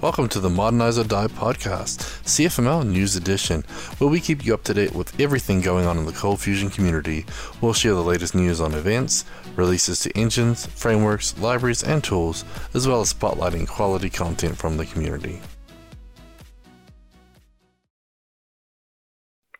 [0.00, 3.64] Welcome to the Modernize or Die podcast, CFML News Edition,
[3.98, 6.70] where we keep you up to date with everything going on in the Cold Fusion
[6.70, 7.26] community.
[7.60, 9.26] We'll share the latest news on events,
[9.56, 14.86] releases to engines, frameworks, libraries, and tools, as well as spotlighting quality content from the
[14.86, 15.38] community.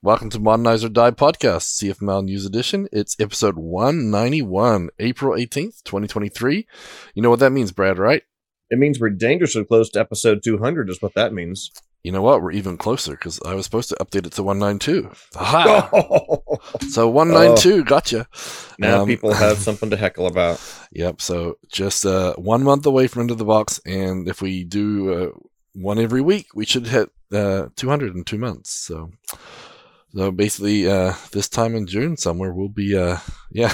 [0.00, 2.88] Welcome to Modernize or Die podcast, CFML News Edition.
[2.91, 6.66] It's episode 191, April 18th, 2023.
[7.14, 8.22] You know what that means, Brad, right?
[8.71, 11.70] It means we're dangerously close to episode 200, is what that means.
[12.02, 12.41] You know what?
[12.41, 15.11] We're even closer because I was supposed to update it to 192.
[15.37, 15.91] Aha!
[16.88, 18.27] so 192, gotcha.
[18.78, 20.62] Now um, people have something to heckle about.
[20.92, 21.20] Yep.
[21.20, 23.80] So just uh, one month away from Into the Box.
[23.84, 25.30] And if we do uh,
[25.75, 28.70] one every week, we should hit uh, 200 in two months.
[28.70, 29.11] So.
[30.12, 33.19] So basically, uh, this time in June somewhere, we'll be, uh,
[33.52, 33.73] yeah,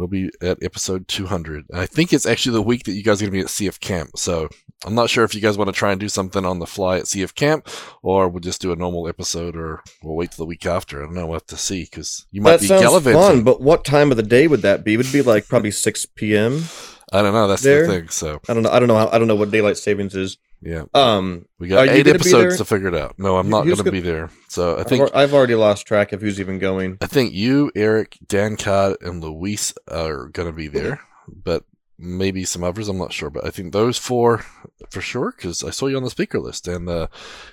[0.00, 1.66] We'll be at episode 200.
[1.74, 3.80] I think it's actually the week that you guys are going to be at CF
[3.80, 4.16] Camp.
[4.16, 4.48] So
[4.86, 6.96] I'm not sure if you guys want to try and do something on the fly
[6.96, 7.68] at CF Camp
[8.02, 11.02] or we'll just do a normal episode or we'll wait till the week after.
[11.02, 13.20] I don't know what to see because you might that be sounds gallivanting.
[13.20, 14.96] fun, but what time of the day would that be?
[14.96, 16.64] Would it be like probably 6 p.m.?
[17.12, 17.46] I don't know.
[17.46, 17.86] That's there?
[17.86, 18.08] the thing.
[18.08, 18.70] So I don't know.
[18.70, 18.96] I don't know.
[18.96, 20.38] How, I don't know what daylight savings is.
[20.62, 20.84] Yeah.
[20.92, 23.18] Um, we got eight episodes to figure it out.
[23.18, 24.30] No, I'm not going to be there.
[24.48, 26.98] So I think I've, already lost track of who's even going.
[27.00, 31.64] I think you, Eric, Dan Cod, and Luis are going to be there, but
[32.00, 32.88] maybe some others.
[32.88, 34.44] I'm not sure, but I think those four
[34.90, 37.08] for sure because I saw you on the speaker list, and uh,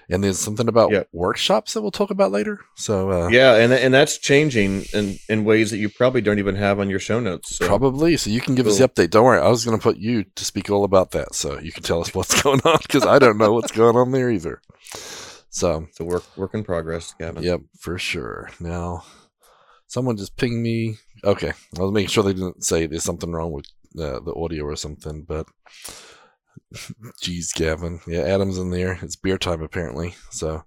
[0.09, 1.03] and there's something about yeah.
[1.11, 2.61] workshops that we'll talk about later.
[2.75, 6.55] So uh, yeah, and and that's changing in in ways that you probably don't even
[6.55, 7.57] have on your show notes.
[7.57, 7.67] So.
[7.67, 8.73] Probably, so you can give cool.
[8.73, 9.09] us the update.
[9.09, 11.71] Don't worry, I was going to put you to speak all about that, so you
[11.71, 14.61] can tell us what's going on because I don't know what's going on there either.
[15.49, 17.43] So it's a work work in progress, Gavin.
[17.43, 18.49] Yep, for sure.
[18.59, 19.03] Now,
[19.87, 20.97] someone just pinged me.
[21.23, 23.65] Okay, I was making sure they didn't say there's something wrong with
[23.99, 25.47] uh, the audio or something, but
[27.21, 27.99] Jeez, Gavin.
[28.07, 28.99] Yeah, Adam's in there.
[29.01, 30.15] It's beer time apparently.
[30.31, 30.63] So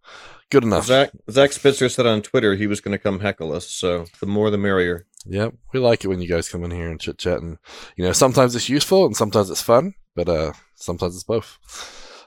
[0.51, 0.87] good enough.
[0.87, 3.69] Zac Zac Spitzer said on Twitter he was going to come heckle us.
[3.69, 5.07] So the more the merrier.
[5.27, 7.59] Yep, we like it when you guys come in here and chit chat, and
[7.97, 11.59] you know sometimes it's useful and sometimes it's fun, but uh sometimes it's both.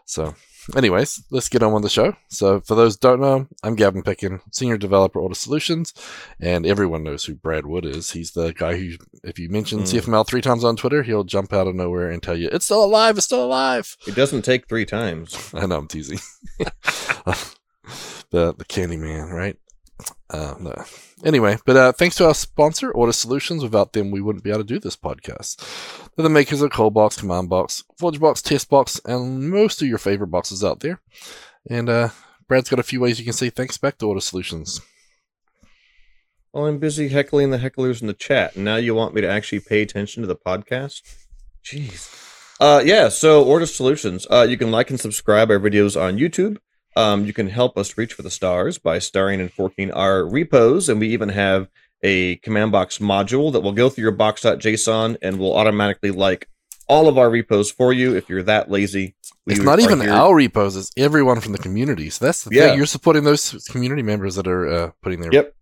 [0.06, 0.36] So
[0.76, 2.16] anyways, let's get on with the show.
[2.30, 5.94] So, for those don't know, I'm Gavin Pickin, Senior Developer Ortus Solutions,
[6.40, 8.12] and everyone knows who Brad Wood is.
[8.12, 9.84] He's the guy who, if you mention mm.
[9.84, 12.84] CFML three times on Twitter, he'll jump out of nowhere and tell you, it's still
[12.84, 13.96] alive, it's still alive.
[14.08, 15.52] It doesn't take three times.
[15.54, 16.20] I know, I'm teasing.
[18.32, 19.58] the, the candy man, right?
[20.30, 20.84] Uh, no.
[21.24, 23.64] Anyway, but uh, thanks to our sponsor, Ortus Solutions.
[23.64, 25.58] Without them, we wouldn't be able to do this podcast.
[26.16, 29.98] They're the makers of ColdBox, Command Box, Forge Box, Test Box, and most of your
[29.98, 31.00] favorite boxes out there.
[31.70, 32.10] And uh,
[32.48, 34.82] Brad's got a few ways you can say thanks back to Ortus Solutions.
[36.52, 39.30] Well, I'm busy heckling the hecklers in the chat, and now you want me to
[39.30, 41.02] actually pay attention to the podcast?
[41.64, 42.20] Jeez.
[42.60, 44.28] Uh, yeah, so Ortus Solutions.
[44.30, 46.58] Uh, you can like and subscribe our videos on YouTube.
[46.96, 50.90] Um, you can help us reach for the stars by starring and forking our repos,
[50.90, 51.68] and we even have
[52.04, 56.50] a command box module that will go through your box.json and will automatically like
[56.88, 59.16] all of our repos for you if you're that lazy.
[59.48, 60.12] it's not even here.
[60.12, 62.10] our repos; it's everyone from the community.
[62.10, 62.68] So that's the yeah.
[62.68, 62.78] thing.
[62.78, 65.56] You're supporting those community members that are uh, putting their yep,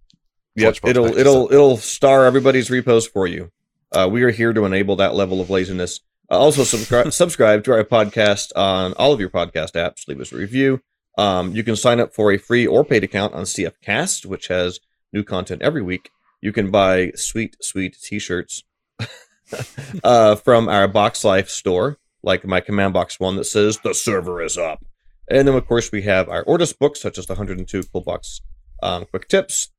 [0.55, 0.75] yep.
[0.83, 3.51] It'll it'll it'll star everybody's repos for you.
[3.91, 5.99] Uh, we are here to enable that level of laziness.
[6.29, 10.07] Uh, also, subscribe subscribe to our podcast on all of your podcast apps.
[10.07, 10.81] Leave us a review.
[11.17, 14.79] Um, you can sign up for a free or paid account on CFCast, which has
[15.11, 16.09] new content every week.
[16.41, 18.63] You can buy sweet, sweet t-shirts
[20.03, 24.41] uh, from our Box Life store, like my Command Box one that says "the server
[24.41, 24.83] is up."
[25.29, 28.41] And then, of course, we have our Ortus books, such as the 102 ColdBox
[28.81, 29.69] um, Quick Tips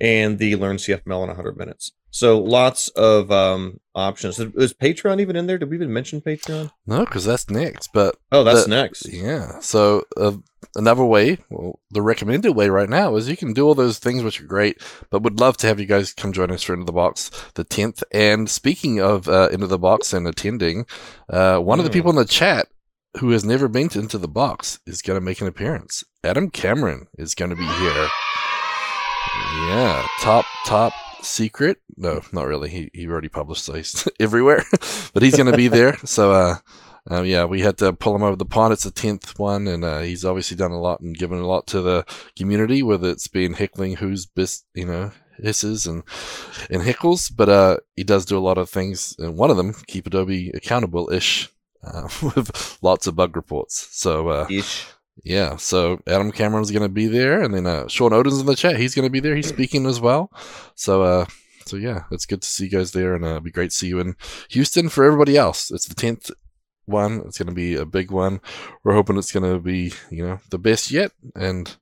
[0.00, 1.92] and the Learn CFML in 100 Minutes.
[2.10, 4.38] So lots of um, options.
[4.38, 5.58] Is Patreon even in there?
[5.58, 6.70] Did we even mention Patreon?
[6.86, 7.90] No, because that's next.
[7.92, 9.06] But oh, that's the, next.
[9.12, 9.60] Yeah.
[9.60, 10.32] So uh,
[10.74, 14.22] another way, well, the recommended way right now is you can do all those things
[14.22, 16.86] which are great, but would love to have you guys come join us for Into
[16.86, 18.02] the Box the 10th.
[18.10, 20.86] And speaking of uh, Into the Box and attending,
[21.28, 21.80] uh, one mm.
[21.80, 21.98] of the hmm.
[21.98, 22.68] people in the chat
[23.18, 26.04] who has never been to Into the Box is going to make an appearance.
[26.24, 28.08] Adam Cameron is going to be here.
[29.68, 30.92] Yeah, top top
[31.22, 31.78] secret.
[31.96, 32.68] No, not really.
[32.68, 34.64] He he already publicized everywhere,
[35.12, 35.96] but he's going to be there.
[36.06, 36.56] So uh,
[37.10, 38.72] uh, yeah, we had to pull him over the pond.
[38.72, 41.66] It's the tenth one, and uh, he's obviously done a lot and given a lot
[41.68, 42.04] to the
[42.36, 46.02] community, whether it's been heckling who's best, you know, hisses and
[46.70, 47.32] and heckles.
[47.34, 50.50] But uh, he does do a lot of things, and one of them keep Adobe
[50.50, 51.50] accountable ish
[51.82, 53.88] uh, with lots of bug reports.
[53.90, 54.86] So uh, ish.
[55.24, 58.54] Yeah, so Adam Cameron's going to be there, and then uh, Sean Odin's in the
[58.54, 58.76] chat.
[58.76, 59.34] He's going to be there.
[59.34, 60.30] He's speaking as well.
[60.74, 61.26] So, uh,
[61.66, 63.76] so yeah, it's good to see you guys there, and uh, it'll be great to
[63.76, 64.16] see you in
[64.50, 64.88] Houston.
[64.88, 66.30] For everybody else, it's the tenth
[66.86, 67.22] one.
[67.26, 68.40] It's going to be a big one.
[68.82, 71.12] We're hoping it's going to be, you know, the best yet.
[71.34, 71.76] And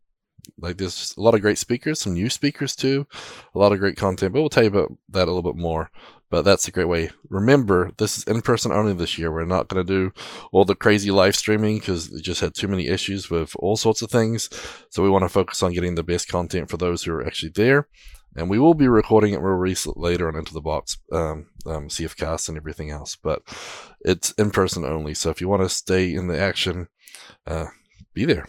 [0.59, 3.07] like there's a lot of great speakers, some new speakers too,
[3.55, 4.33] a lot of great content.
[4.33, 5.91] But we'll tell you about that a little bit more.
[6.29, 7.11] But that's a great way.
[7.29, 9.31] Remember, this is in person only this year.
[9.31, 10.13] We're not going to do
[10.51, 14.03] all the crazy live streaming because we just had too many issues with all sorts
[14.03, 14.51] of things.
[14.91, 17.53] So we want to focus on getting the best content for those who are actually
[17.55, 17.87] there
[18.37, 19.41] and we will be recording it.
[19.41, 23.17] We'll release it later on into the box, um, um, CF cast and everything else.
[23.17, 23.43] But
[24.03, 25.15] it's in person only.
[25.15, 26.89] So if you want to stay in the action,
[27.47, 27.67] uh,
[28.13, 28.47] be there.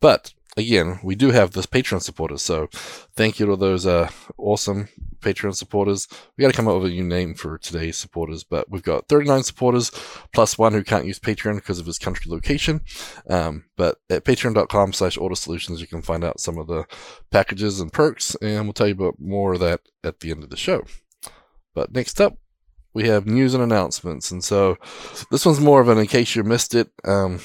[0.00, 2.42] But again, we do have this Patreon supporters.
[2.42, 2.68] So
[3.14, 4.88] thank you to those uh, awesome
[5.20, 6.08] Patreon supporters.
[6.36, 9.08] We got to come up with a new name for today's supporters, but we've got
[9.08, 9.90] 39 supporters
[10.32, 12.82] plus one who can't use Patreon because of his country location.
[13.28, 16.84] Um, but at patreon.com slash ortus solutions, you can find out some of the
[17.30, 20.50] packages and perks, and we'll tell you about more of that at the end of
[20.50, 20.84] the show.
[21.74, 22.36] But next up,
[22.94, 24.30] we have news and announcements.
[24.30, 24.76] And so
[25.30, 26.90] this one's more of an in case you missed it.
[27.04, 27.40] Um,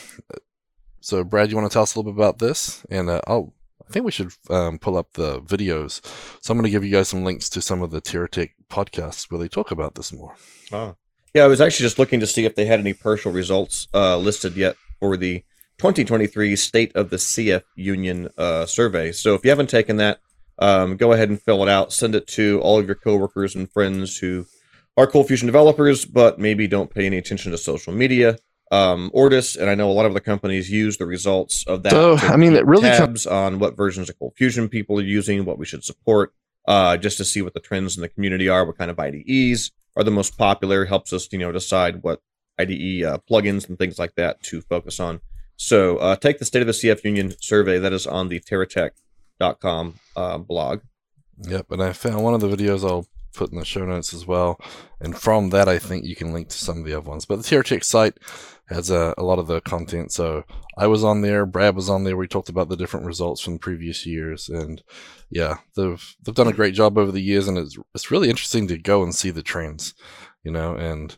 [1.08, 2.86] so, Brad, you want to tell us a little bit about this?
[2.90, 3.54] And uh, I'll,
[3.88, 6.06] I think we should um, pull up the videos.
[6.44, 9.32] So, I'm going to give you guys some links to some of the TeraTech podcasts
[9.32, 10.36] where they talk about this more.
[10.74, 10.98] Oh.
[11.34, 14.18] Yeah, I was actually just looking to see if they had any partial results uh,
[14.18, 15.46] listed yet for the
[15.78, 19.14] 2023 State of the CF Union uh, survey.
[19.14, 20.20] So, if you haven't taken that,
[20.60, 21.94] um, go ahead and fill it out.
[21.94, 24.46] Send it to all of your coworkers and friends who
[24.98, 28.38] are Cold Fusion developers, but maybe don't pay any attention to social media
[28.72, 31.92] um, Ortus, and I know a lot of the companies use the results of that.
[31.92, 35.04] So, I mean, it really tabs com- on what versions of Cold Fusion people are
[35.04, 36.34] using, what we should support,
[36.68, 39.72] uh, just to see what the trends in the community are, what kind of IDEs
[39.96, 40.86] are the most popular.
[40.86, 42.22] Helps us, you know, decide what
[42.60, 45.22] IDE uh, plugins and things like that to focus on.
[45.56, 49.96] So, uh, take the State of the CF Union survey that is on the TeraTech.com
[50.16, 50.82] uh, blog.
[51.40, 54.26] Yep, and I found one of the videos I'll put in the show notes as
[54.26, 54.60] well.
[55.00, 57.26] And from that, I think you can link to some of the other ones.
[57.26, 58.18] But the TeraTech site
[58.68, 60.12] has a, a lot of the content.
[60.12, 60.44] So
[60.78, 62.18] I was on there, Brad was on there.
[62.18, 64.84] We talked about the different results from previous years, and
[65.30, 68.68] yeah, they've they've done a great job over the years, and it's it's really interesting
[68.68, 69.94] to go and see the trends,
[70.44, 71.18] you know, and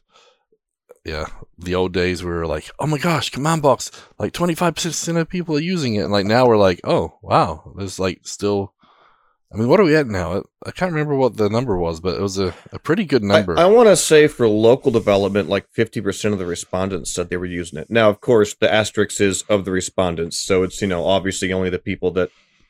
[1.06, 1.26] yeah,
[1.58, 3.90] the old days we were like, oh my gosh, command box,
[4.20, 6.04] like 25% of people are using it.
[6.04, 8.74] And like now we're like, oh wow, there's like still
[9.52, 10.44] I mean, what are we at now?
[10.64, 13.58] I can't remember what the number was, but it was a, a pretty good number.
[13.58, 17.38] I, I want to say for local development, like 50% of the respondents said they
[17.38, 17.90] were using it.
[17.90, 20.38] Now, of course, the asterisk is of the respondents.
[20.38, 22.30] So it's, you know, obviously only the people that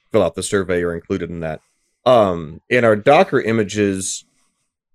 [0.09, 1.59] fill out the survey are included in that.
[2.05, 4.23] Um, and our Docker images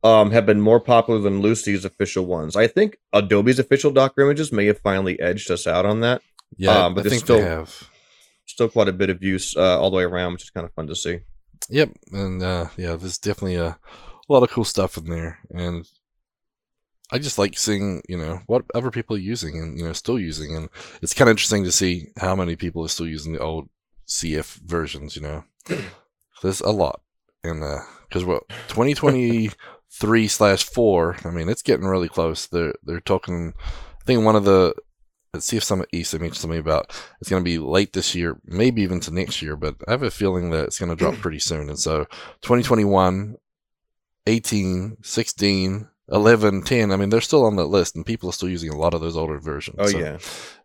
[0.02, 2.56] um, have been more popular than Lucee's official ones.
[2.56, 6.22] I think Adobe's official Docker images may have finally edged us out on that.
[6.56, 7.90] Yeah, um, but I think still, they have.
[8.46, 10.72] Still quite a bit of use uh, all the way around, which is kind of
[10.72, 11.20] fun to see.
[11.70, 13.78] Yep, and uh, yeah, there's definitely a, a
[14.28, 15.86] lot of cool stuff in there, and
[17.10, 20.18] I just like seeing you know what other people are using and you know still
[20.18, 20.68] using, and
[21.02, 23.68] it's kind of interesting to see how many people are still using the old
[24.06, 25.16] CF versions.
[25.16, 25.44] You know,
[26.42, 27.00] there's a lot,
[27.42, 32.46] and uh, because uh, what 2023 slash four, I mean, it's getting really close.
[32.46, 33.54] They're they're talking.
[33.58, 34.74] I think one of the
[35.34, 36.90] Let's see if Summit East mentioned something about
[37.20, 40.02] it's going to be late this year, maybe even to next year, but I have
[40.02, 41.68] a feeling that it's going to drop pretty soon.
[41.68, 42.04] And so
[42.42, 43.36] 2021,
[44.26, 48.48] 18, 16, 11, 10, I mean, they're still on that list and people are still
[48.48, 49.76] using a lot of those older versions.
[49.80, 50.18] Oh, so yeah.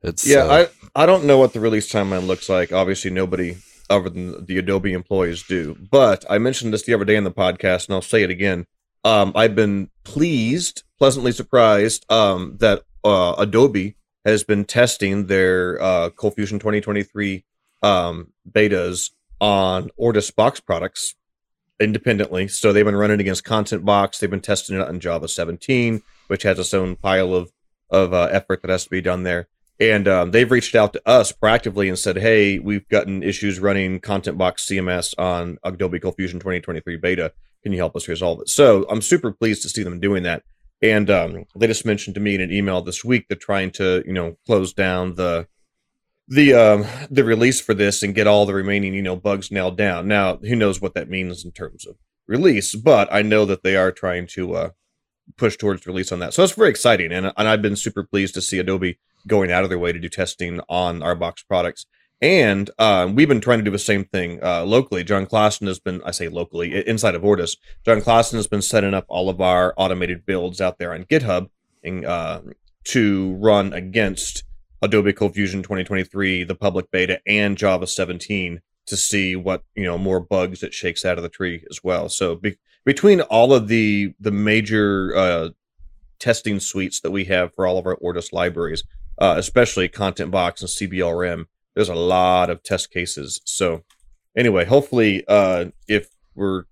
[0.04, 2.72] It's, yeah, uh, I, I don't know what the release timeline looks like.
[2.72, 3.58] Obviously, nobody
[3.90, 5.76] other than the Adobe employees do.
[5.92, 8.66] But I mentioned this the other day in the podcast, and I'll say it again.
[9.04, 13.96] Um, I've been pleased, pleasantly surprised um, that uh, Adobe
[14.30, 17.44] has been testing their uh, Cold Fusion 2023
[17.82, 21.16] um, betas on Ortus box products
[21.80, 22.48] independently.
[22.48, 24.20] So they've been running against Content Box.
[24.20, 27.52] They've been testing it on Java 17, which has its own pile of
[27.92, 29.48] of uh, effort that has to be done there.
[29.80, 34.00] And um, they've reached out to us proactively and said, "Hey, we've gotten issues running
[34.00, 37.32] Content Box CMS on Adobe Fusion 2023 beta.
[37.64, 40.44] Can you help us resolve it?" So I'm super pleased to see them doing that.
[40.82, 44.04] And um, they just mentioned to me in an email this week they're trying to,
[44.06, 45.48] you know, close down the
[46.28, 49.78] the um, the release for this and get all the remaining, you know, bugs nailed
[49.78, 50.08] down.
[50.08, 51.96] Now, who knows what that means in terms of
[52.28, 54.70] release, but I know that they are trying to uh,
[55.38, 56.34] push towards release on that.
[56.34, 59.64] So it's very exciting, and and I've been super pleased to see Adobe going out
[59.64, 61.86] of their way to do testing on our box products.
[62.22, 65.04] And uh, we've been trying to do the same thing uh, locally.
[65.04, 67.56] Jon Clausen has been, I say locally, inside of Ortus.
[67.86, 71.50] Jon Clausen has been setting up all of our automated builds out there on GitHub
[72.06, 72.42] uh,
[72.86, 74.44] to run against
[74.82, 79.98] Adobe Cold Fusion 2023, the public beta, and Java 17 to see what you know
[79.98, 82.10] more bugs it shakes out of the tree as well.
[82.10, 85.50] So be- between all of the the major uh,
[86.18, 88.84] testing suites that we have for all of our Ortus libraries,
[89.20, 91.46] uh, especially Content Box and CBORM.
[91.80, 93.40] There's a lot of test cases.
[93.46, 93.84] So
[94.36, 96.66] anyway, hopefully, uh, if we're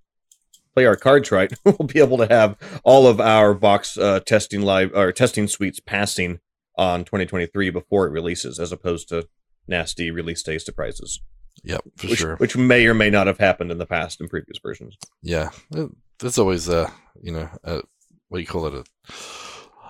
[0.73, 4.63] play our cards right, we'll be able to have all of our box uh, testing
[4.63, 6.39] live or testing suites passing
[6.77, 9.25] on 2023 before it releases, as opposed to
[9.65, 11.21] nasty release day surprises.
[11.63, 12.35] Yep, for which, sure.
[12.35, 14.97] Which may or may not have happened in the past in previous versions.
[15.21, 15.51] Yeah,
[16.19, 17.81] there's always a you know a,
[18.27, 19.13] what do you call it a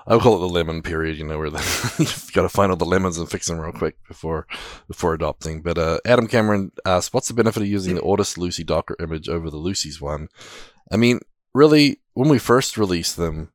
[0.07, 1.57] I would call it the lemon period, you know, where the,
[1.99, 4.47] you've got to find all the lemons and fix them real quick before
[4.87, 5.61] before adopting.
[5.61, 9.27] But uh, Adam Cameron asked, "What's the benefit of using the Ortus Lucee Docker image
[9.27, 10.29] over the Lucee's one?"
[10.89, 11.19] I mean,
[11.53, 13.51] really, when we first released them,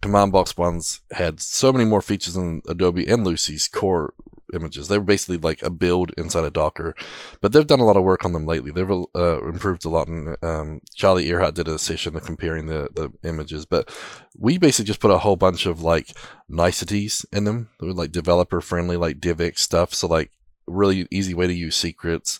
[0.00, 4.12] command box ones had so many more features than Adobe and Lucee's core
[4.52, 4.88] images.
[4.88, 6.94] They were basically like a build inside a Docker,
[7.40, 8.70] but they've done a lot of work on them lately.
[8.70, 10.08] They've uh, improved a lot.
[10.08, 13.94] And um, Charlie Arehart did a session comparing the, the images, but
[14.38, 16.12] we basically just put a whole bunch of like
[16.48, 17.70] niceties in them.
[17.80, 19.94] They were like developer friendly, like DevX stuff.
[19.94, 20.30] So like
[20.66, 22.38] really easy way to use secrets.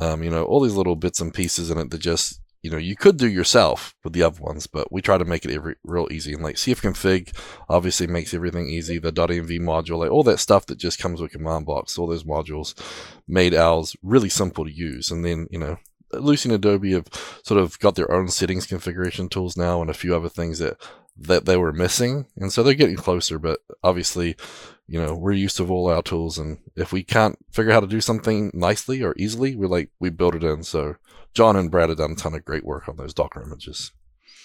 [0.00, 2.78] Um, you know, all these little bits and pieces in it that just you know,
[2.78, 5.76] you could do yourself with the other ones, but we try to make it every,
[5.84, 6.32] real easy.
[6.32, 7.32] And like cfconfig
[7.68, 8.98] obviously makes everything easy.
[8.98, 12.24] The .env module, like all that stuff that just comes with command box, all those
[12.24, 12.74] modules
[13.28, 15.12] made ours really simple to use.
[15.12, 15.78] And then, you know,
[16.12, 17.06] Lucee and Adobe have
[17.44, 20.76] sort of got their own settings configuration tools now and a few other things that
[21.16, 22.26] that they were missing.
[22.36, 24.34] And so they're getting closer, but obviously,
[24.88, 27.80] you know, we're used to all our tools and if we can't figure out how
[27.82, 30.64] to do something nicely or easily, we're like we build it in.
[30.64, 30.96] So
[31.36, 33.92] John and Brad have done a ton of great work on those Docker images.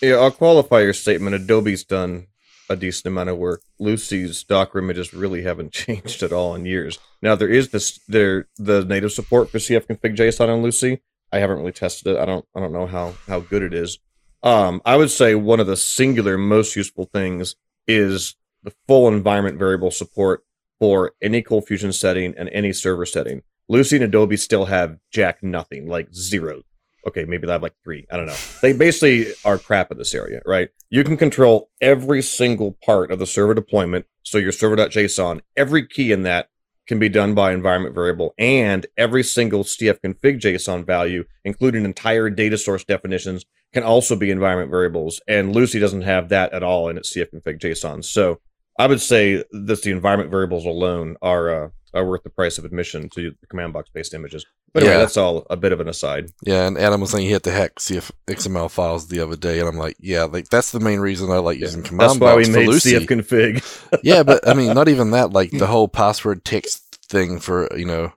[0.02, 1.34] Yeah, I'll qualify your statement.
[1.34, 2.28] Adobe's done
[2.70, 3.62] a decent amount of work.
[3.80, 7.00] Lucee's Docker images really haven't changed at all in years.
[7.22, 11.00] Now there is this there the native support for cfconfig JSON on Lucee.
[11.32, 12.20] I haven't really tested it.
[12.20, 13.98] I don't I don't know how how good it is.
[14.44, 17.56] Um, I would say one of the singular most useful things
[17.88, 20.44] is the full environment variable support
[20.78, 23.44] for any cold fusion setting and any server setting.
[23.70, 26.64] Lucee and Adobe still have jack nothing, like zero
[27.08, 28.06] okay, maybe they have like three.
[28.12, 28.38] I don't know.
[28.62, 30.70] They basically are crap in this area, right?
[30.90, 34.06] You can control every single part of the server deployment.
[34.24, 36.50] So your server.json, every key in that
[36.88, 42.58] can be done by environment variable, and every single cfconfig JSON value, including entire data
[42.58, 45.22] source definitions, can also be environment variables.
[45.28, 48.04] And Lucee doesn't have that at all in its cfconfig JSON.
[48.04, 48.40] So
[48.78, 52.66] I would say that the environment variables alone are uh, are worth the price of
[52.66, 54.46] admission to the command box based images.
[54.74, 55.00] But anyway, yeah.
[55.00, 56.32] that's all a bit of an aside.
[56.44, 59.60] Yeah, and Adam was saying he had to hack CF XML files the other day,
[59.60, 61.66] and I'm like, yeah, like that's the main reason I like yeah.
[61.66, 62.48] using command that's box.
[62.48, 62.94] That's why we made Lucee.
[62.94, 64.00] cfconfig.
[64.04, 65.32] yeah, but I mean, not even that.
[65.42, 68.12] Like the whole password text thing for you know,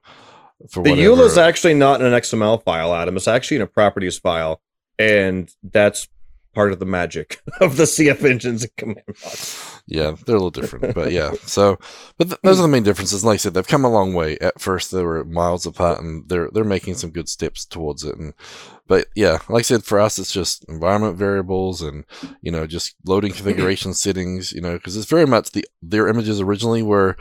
[0.68, 3.16] for the EULA is actually not in an XML file, Adam.
[3.16, 4.60] It's actually in a properties file,
[4.98, 6.08] and that's
[6.54, 9.82] part of the magic of the CF engines and command box.
[9.86, 11.32] Yeah, they're a little different, but yeah.
[11.42, 11.78] So,
[12.16, 13.24] but th- those are the main differences.
[13.24, 14.38] like I said, they've come a long way.
[14.38, 18.16] At first, they were miles apart, and they're they're making some good steps towards it.
[18.16, 18.32] And
[18.86, 22.04] but yeah, like I said, for us, it's just environment variables and
[22.40, 24.52] you know just loading configuration settings.
[24.52, 27.16] You know, because it's very much the their images originally were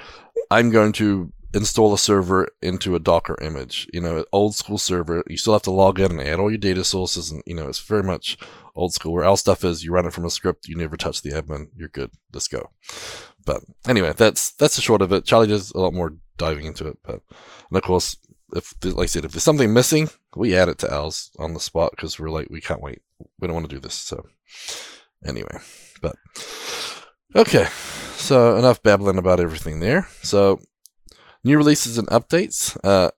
[0.50, 3.88] I'm going to install a server into a Docker image.
[3.94, 5.24] You know, old school server.
[5.28, 7.68] You still have to log in and add all your data sources, and you know,
[7.68, 8.38] it's very much
[8.76, 9.14] old school.
[9.14, 11.68] Where our stuff is, you run it from a script, you never touch the admin,
[11.76, 12.12] you're good.
[12.34, 12.72] Let's go.
[13.46, 15.26] But anyway, that's that's the short of it.
[15.26, 17.22] Charlie does a lot more diving into it, but
[17.70, 18.18] and of course,
[18.56, 21.60] if like I said, if there's something missing, we add it to ours on the
[21.60, 23.02] spot because we're like, we can't wait.
[23.40, 23.96] We don't want to do this.
[23.96, 24.26] So
[25.26, 25.60] anyway,
[26.02, 26.16] but
[27.36, 27.68] okay.
[28.16, 30.08] So enough babbling about everything there.
[30.22, 30.62] So
[31.44, 32.78] New releases and updates.
[32.84, 33.12] Uh,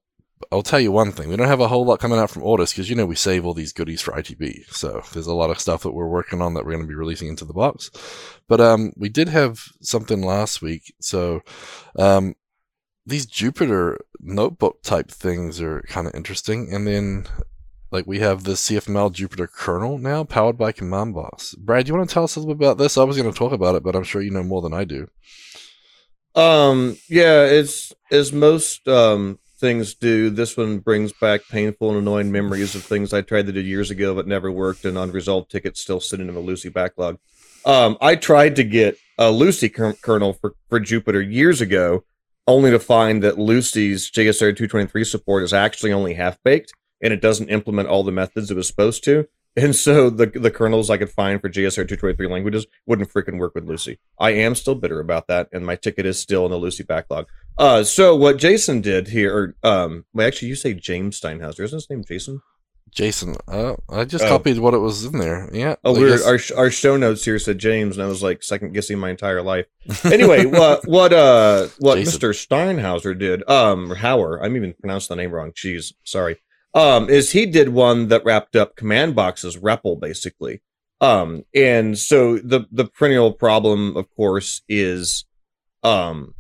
[0.52, 2.72] I'll tell you one thing: we don't have a whole lot coming out from Ortus
[2.72, 4.70] because you know we save all these goodies for ITB.
[4.72, 6.96] So there's a lot of stuff that we're working on that we're going to be
[6.96, 7.90] releasing into the box.
[8.48, 10.94] But um, we did have something last week.
[11.00, 11.42] So
[11.98, 12.36] um,
[13.06, 16.74] these Jupyter notebook type things are kind of interesting.
[16.74, 17.28] And then
[17.92, 21.54] like we have the CFML Jupyter kernel now powered by Command Box.
[21.56, 22.98] Brad, do you want to tell us a little bit about this?
[22.98, 24.84] I was going to talk about it, but I'm sure you know more than I
[24.84, 25.08] do.
[26.36, 30.30] Um, yeah, it's as most um things do.
[30.30, 33.90] This one brings back painful and annoying memories of things I tried to do years
[33.90, 37.18] ago but never worked, and unresolved tickets still sitting in a Lucee backlog.
[37.66, 42.04] Um, I tried to get a Lucee kernel for for Jupyter years ago,
[42.48, 47.22] only to find that Lucee's JSR 223 support is actually only half baked, and it
[47.22, 49.28] doesn't implement all the methods it was supposed to.
[49.58, 53.56] And so the the kernels I could find for JSR 223 languages wouldn't freaking work
[53.56, 54.00] with Lucee.
[54.20, 57.28] I am still bitter about that, and my ticket is still in the Lucee backlog.
[57.58, 61.78] Uh, so what Jason did here, or um, well, actually, you say James Steinhauser, isn't
[61.78, 62.42] his name Jason?
[62.92, 64.30] Jason, uh, I just oh.
[64.30, 65.50] copied what it was in there.
[65.52, 65.76] Yeah.
[65.84, 66.22] Oh, weird.
[66.22, 69.42] Our our show notes here said James, and I was like second guessing my entire
[69.42, 69.66] life.
[70.06, 72.20] Anyway, what what uh what Jason.
[72.20, 72.48] Mr.
[72.48, 75.52] Steinhauser did, um, Hauer, I'm even pronounced the name wrong.
[75.52, 76.38] Jeez, sorry.
[76.76, 80.62] Um, is he did one that wrapped up command boxes REPL basically.
[81.02, 85.26] Um, and so the the perennial problem, of course, is
[85.84, 86.34] um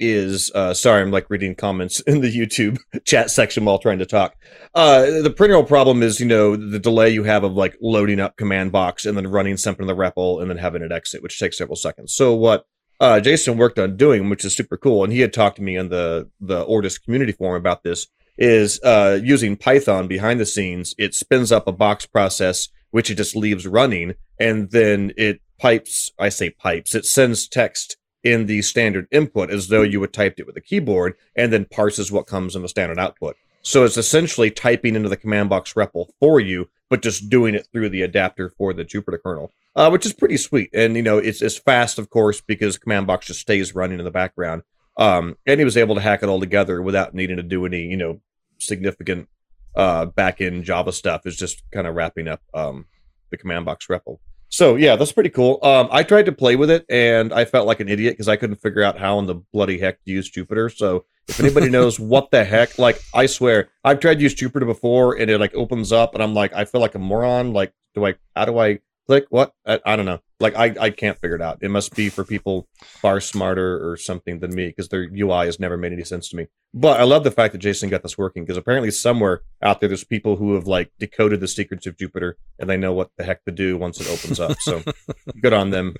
[0.00, 4.06] is uh sorry i'm like reading comments in the youtube chat section while trying to
[4.06, 4.34] talk
[4.74, 8.36] uh the perennial problem is you know the delay you have of like loading up
[8.36, 11.38] command box and then running something in the REPL and then having it exit which
[11.38, 12.66] takes several seconds so what
[12.98, 15.76] uh jason worked on doing which is super cool and he had talked to me
[15.76, 20.94] in the the ortus community forum about this is uh using python behind the scenes
[20.98, 26.10] it spins up a box process which it just leaves running and then it pipes
[26.18, 30.40] i say pipes it sends text in the standard input as though you would typed
[30.40, 33.36] it with a keyboard and then parses what comes in the standard output.
[33.62, 37.68] So it's essentially typing into the command box REPL for you, but just doing it
[37.70, 40.70] through the adapter for the Jupyter kernel, uh, which is pretty sweet.
[40.74, 44.04] And you know, it's it's fast, of course, because command box just stays running in
[44.04, 44.62] the background.
[44.96, 47.82] Um, and he was able to hack it all together without needing to do any,
[47.82, 48.20] you know,
[48.58, 49.28] significant
[49.74, 51.22] uh, back end Java stuff.
[51.26, 52.86] It's just kind of wrapping up um,
[53.30, 54.18] the command box REPL.
[54.48, 55.58] So yeah, that's pretty cool.
[55.62, 58.36] Um, I tried to play with it and I felt like an idiot because I
[58.36, 60.72] couldn't figure out how in the bloody heck to use Jupyter.
[60.72, 64.66] So if anybody knows what the heck, like I swear, I've tried to use Jupyter
[64.66, 67.52] before and it like opens up and I'm like, I feel like a moron.
[67.52, 68.14] Like, do I?
[68.36, 69.26] How do I click?
[69.30, 69.52] What?
[69.66, 70.20] I, I don't know.
[70.40, 71.58] Like I, I can't figure it out.
[71.60, 75.60] It must be for people far smarter or something than me because their UI has
[75.60, 76.48] never made any sense to me.
[76.72, 79.88] But I love the fact that Jason got this working because apparently somewhere out there
[79.88, 83.24] there's people who have like decoded the secrets of Jupyter and they know what the
[83.24, 84.58] heck to do once it opens up.
[84.60, 84.82] So
[85.40, 85.94] good on them.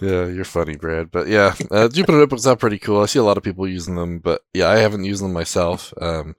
[0.00, 1.10] Yeah, you're funny, Brad.
[1.10, 3.00] But yeah, uh, Jupyter notebooks are pretty cool.
[3.02, 5.94] I see a lot of people using them, but yeah, I haven't used them myself.
[6.00, 6.36] Um,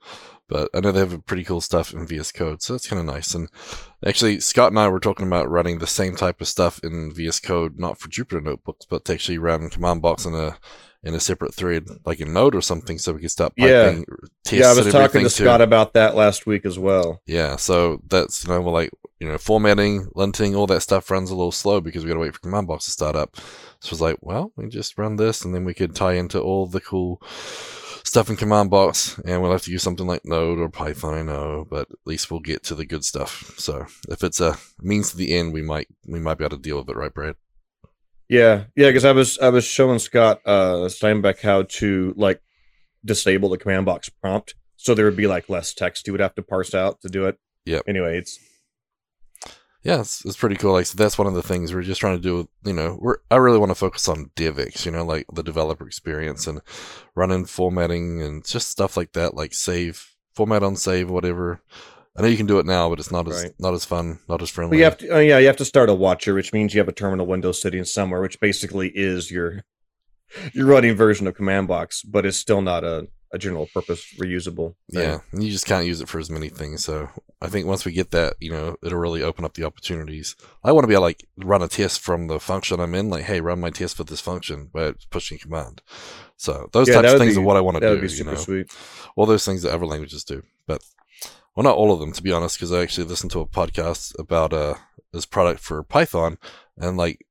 [0.48, 3.06] but I know they have pretty cool stuff in VS Code, so that's kind of
[3.06, 3.34] nice.
[3.34, 3.48] And
[4.04, 7.40] actually, Scott and I were talking about running the same type of stuff in VS
[7.40, 10.58] Code, not for Jupyter notebooks, but to actually run command box in a
[11.04, 14.04] in a separate thread, like in Node or something, so we can stop piping
[14.50, 14.58] yeah.
[14.58, 17.22] Yeah, I was talking to Scott about that last week as well.
[17.26, 21.36] Yeah, so that's you know, like you know, formatting, linting, all that stuff runs a
[21.36, 23.36] little slow because we got to wait for command box to start up.
[23.80, 26.66] So it's like, well, we just run this, and then we could tie into all
[26.66, 27.22] the cool
[28.08, 31.14] stuff in command box, and we'll have to use something like Node or Python.
[31.14, 33.54] I know, but at least we'll get to the good stuff.
[33.58, 36.62] So if it's a means to the end, we might we might be able to
[36.62, 37.36] deal with it, right, Brad?
[38.28, 42.40] Yeah, yeah, because I was I was showing Scott uh, Steinbeck how to like
[43.04, 46.34] disable the command box prompt, so there would be like less text he would have
[46.36, 47.38] to parse out to do it.
[47.66, 47.80] Yeah.
[47.86, 48.38] Anyway, it's
[49.82, 50.72] yeah, it's, it's pretty cool.
[50.72, 52.48] Like so that's one of the things we're just trying to do.
[52.64, 54.84] You know, we're I really want to focus on DevX.
[54.84, 56.60] You know, like the developer experience and
[57.14, 61.60] running formatting and just stuff like that, like save format on save, whatever.
[62.16, 63.52] I know you can do it now, but it's not as right.
[63.60, 64.78] not as fun, not as friendly.
[64.78, 66.88] You have to, uh, yeah, you have to start a watcher, which means you have
[66.88, 69.62] a terminal window sitting somewhere, which basically is your
[70.52, 74.74] your running version of command box, but it's still not a, a general purpose reusable.
[74.90, 75.02] Thing.
[75.02, 76.84] Yeah, you just can't use it for as many things.
[76.84, 77.08] So
[77.40, 80.36] I think once we get that, you know, it'll really open up the opportunities.
[80.64, 83.10] I want to be able to like run a test from the function I'm in,
[83.10, 85.82] like, hey, run my test for this function by pushing command.
[86.36, 87.90] So those yeah, types of things be, are what I want to do.
[87.90, 88.40] Would be super you know?
[88.40, 88.72] sweet.
[89.16, 90.82] All those things that other languages do, but
[91.54, 94.18] well, not all of them to be honest, because I actually listened to a podcast
[94.18, 94.74] about uh
[95.12, 96.38] this product for Python,
[96.76, 97.26] and like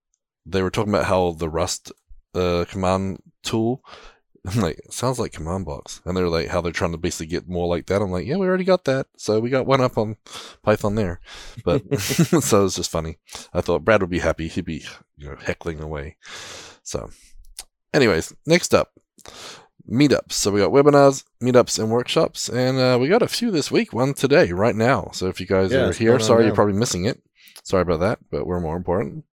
[0.45, 1.91] they were talking about how the Rust
[2.33, 3.83] uh, command tool
[4.47, 6.01] I'm like, sounds like command box.
[6.05, 8.01] And they're like, how they're trying to basically get more like that.
[8.01, 9.07] I'm like, yeah, we already got that.
[9.17, 10.17] So we got one up on
[10.63, 11.19] Python there.
[11.63, 13.17] But so it's just funny.
[13.53, 14.47] I thought Brad would be happy.
[14.47, 14.85] He'd be,
[15.17, 16.17] you know, heckling away.
[16.83, 17.09] So,
[17.93, 18.93] anyways, next up,
[19.89, 20.33] meetups.
[20.33, 23.93] So we got webinars, meetups, and workshops, and uh, we got a few this week.
[23.93, 25.09] One today, right now.
[25.13, 27.21] So if you guys yeah, are here, sorry you're probably missing it.
[27.63, 29.25] Sorry about that, but we're more important.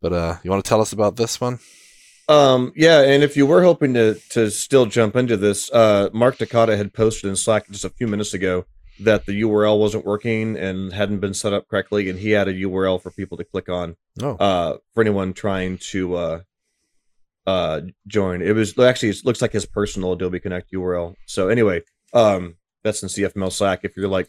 [0.00, 1.60] But uh, you want to tell us about this one?
[2.28, 6.38] Um, yeah, and if you were hoping to to still jump into this, uh, Mark
[6.38, 8.64] Takata had posted in Slack just a few minutes ago
[9.00, 12.54] that the URL wasn't working and hadn't been set up correctly, and he had a
[12.54, 13.96] URL for people to click on.
[14.22, 14.36] Oh.
[14.36, 16.40] Uh, for anyone trying to uh
[17.46, 18.42] uh, join.
[18.42, 21.14] It was actually it looks like his personal Adobe Connect URL.
[21.26, 21.82] So anyway,
[22.12, 23.80] um, that's in CFML Slack.
[23.82, 24.28] If you're like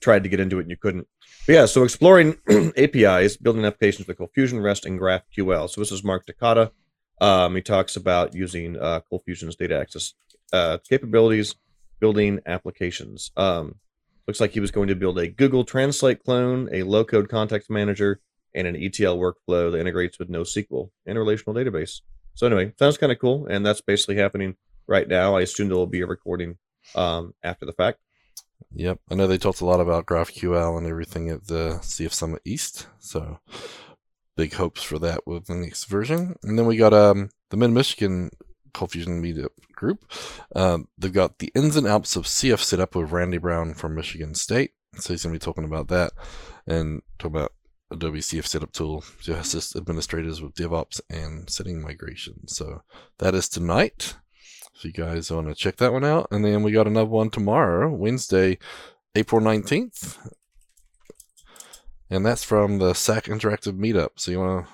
[0.00, 1.08] tried to get into it and you couldn't.
[1.46, 2.36] But yeah, so exploring
[2.76, 5.68] APIs, building applications with ColdFusion, REST, and GraphQL.
[5.68, 6.70] So this is Mark Takata.
[7.20, 10.14] Um, he talks about using uh, ColdFusion's data access
[10.52, 11.56] uh, capabilities,
[12.00, 13.30] building applications.
[13.36, 13.76] Um,
[14.26, 18.20] looks like he was going to build a Google Translate clone, a low-code context manager,
[18.54, 22.00] and an ETL workflow that integrates with NoSQL and a relational database.
[22.34, 25.36] So anyway, sounds kind of cool, and that's basically happening right now.
[25.36, 26.56] I assume there will be a recording
[26.94, 27.98] um, after the fact.
[28.74, 32.42] Yep, I know they talked a lot about GraphQL and everything at the CF Summit
[32.44, 33.38] East, so
[34.38, 36.36] big hopes for that with the next version.
[36.44, 38.30] And then we got um, the Mid Michigan
[38.72, 40.10] Cold Fusion Meetup group.
[40.54, 44.36] Um, they've got the ins and outs of CF setup with Randy Brown from Michigan
[44.36, 46.12] State, so he's going to be talking about that
[46.68, 47.52] and talk about
[47.90, 52.46] Adobe CF setup tool to assist administrators with DevOps and setting migration.
[52.46, 52.82] So
[53.18, 54.14] that is tonight.
[54.76, 56.28] If you guys want to check that one out.
[56.30, 58.58] And then we got another one tomorrow, Wednesday,
[59.16, 60.16] April 19th.
[62.10, 64.10] And that's from the SAK Interactive Meetup.
[64.16, 64.72] So you want to.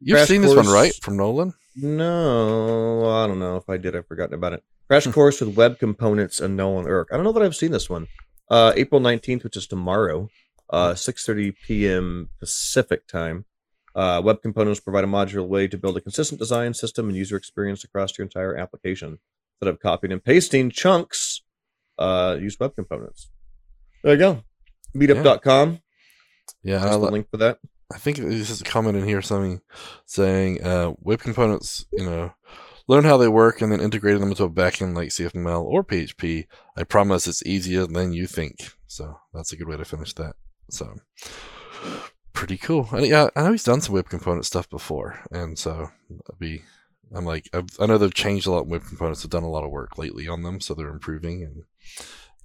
[0.00, 0.54] You've Crash seen course.
[0.54, 0.94] this one, right?
[1.02, 1.54] From Nolan?
[1.76, 3.96] No, I don't know if I did.
[3.96, 4.62] I've forgotten about it.
[4.88, 7.08] Crash course with web components and Nolan Erck.
[7.10, 8.06] I don't know that I've seen this one.
[8.50, 10.28] Uh, April 19th, which is tomorrow,
[10.70, 12.28] uh, 6.30 p.m.
[12.38, 13.46] Pacific time.
[13.94, 17.36] Uh, web components provide a modular way to build a consistent design system and user
[17.36, 19.18] experience across your entire application.
[19.60, 21.42] Instead of copying and pasting chunks,
[21.98, 23.30] uh, use web components.
[24.02, 24.42] There you go.
[24.94, 25.80] Meetup.com.
[26.64, 27.58] Yeah, the link for that.
[27.92, 29.60] I think this is a comment in here something
[30.06, 32.32] saying uh, web components, you know,
[32.88, 36.46] learn how they work and then integrate them into a backend like CFML or PHP.
[36.76, 38.72] I promise it's easier than you think.
[38.86, 40.34] So that's a good way to finish that.
[40.70, 40.96] So
[42.32, 42.88] pretty cool.
[42.92, 46.62] And yeah, I know he's done some web component stuff before, and so I'll be.
[47.14, 48.66] I'm like, I've, i know they've changed a lot.
[48.66, 51.64] Web components have done a lot of work lately on them, so they're improving and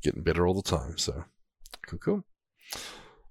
[0.03, 0.97] getting better all the time.
[0.97, 1.23] So
[1.88, 2.23] cool, cool.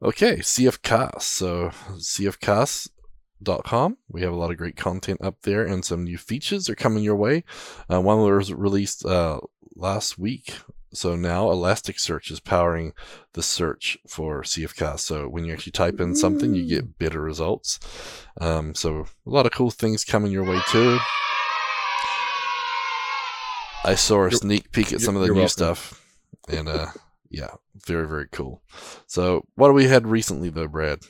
[0.03, 1.23] Okay, CFcast.
[1.23, 3.99] So CFcast.com.
[4.09, 7.03] We have a lot of great content up there, and some new features are coming
[7.03, 7.45] your way.
[7.93, 9.41] Uh, one was released uh,
[9.77, 10.55] last week
[10.93, 12.93] so now Elasticsearch is powering
[13.35, 15.01] the search for CFcast.
[15.01, 17.79] So when you actually type in something, you get better results.
[18.41, 20.99] Um, so a lot of cool things coming your way too.
[23.85, 25.49] I saw a sneak peek at some of the new welcome.
[25.49, 26.05] stuff,
[26.49, 26.87] and uh,
[27.31, 27.51] yeah,
[27.87, 28.63] very very cool.
[29.07, 31.01] So what do we had recently though, Brad?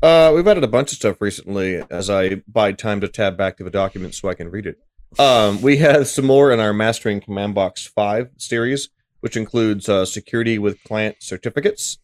[0.00, 3.56] Uh, we've added a bunch of stuff recently as I bide time to tab back
[3.56, 4.78] to the document so I can read it.
[5.18, 10.04] Um, we have some more in our Mastering Command Box 5 series, which includes uh,
[10.04, 11.98] security with client certificates.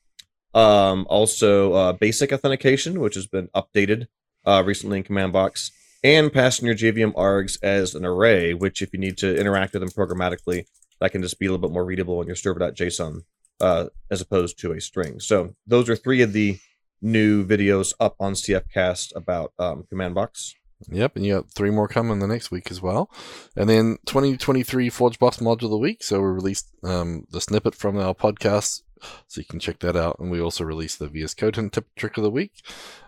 [0.55, 4.07] Um, also, uh, basic authentication, which has been updated
[4.45, 5.71] uh, recently in Command Box,
[6.03, 9.83] and passing your JVM args as an array, which, if you need to interact with
[9.83, 10.65] them programmatically,
[11.05, 13.21] that can just be a little bit more readable in your server.json
[13.61, 15.21] uh, as opposed to a string.
[15.21, 16.59] So, those are three of the
[17.03, 20.55] new videos up on CFcast about um, Command Box.
[20.89, 23.11] Yep, and you got three more coming the next week as well.
[23.57, 26.03] And then 2023 ForgeBox Module of the Week.
[26.03, 28.83] So we released um, the snippet from our podcast,
[29.27, 30.19] so you can check that out.
[30.19, 32.63] And we also released the VS Code and tip trick of the week.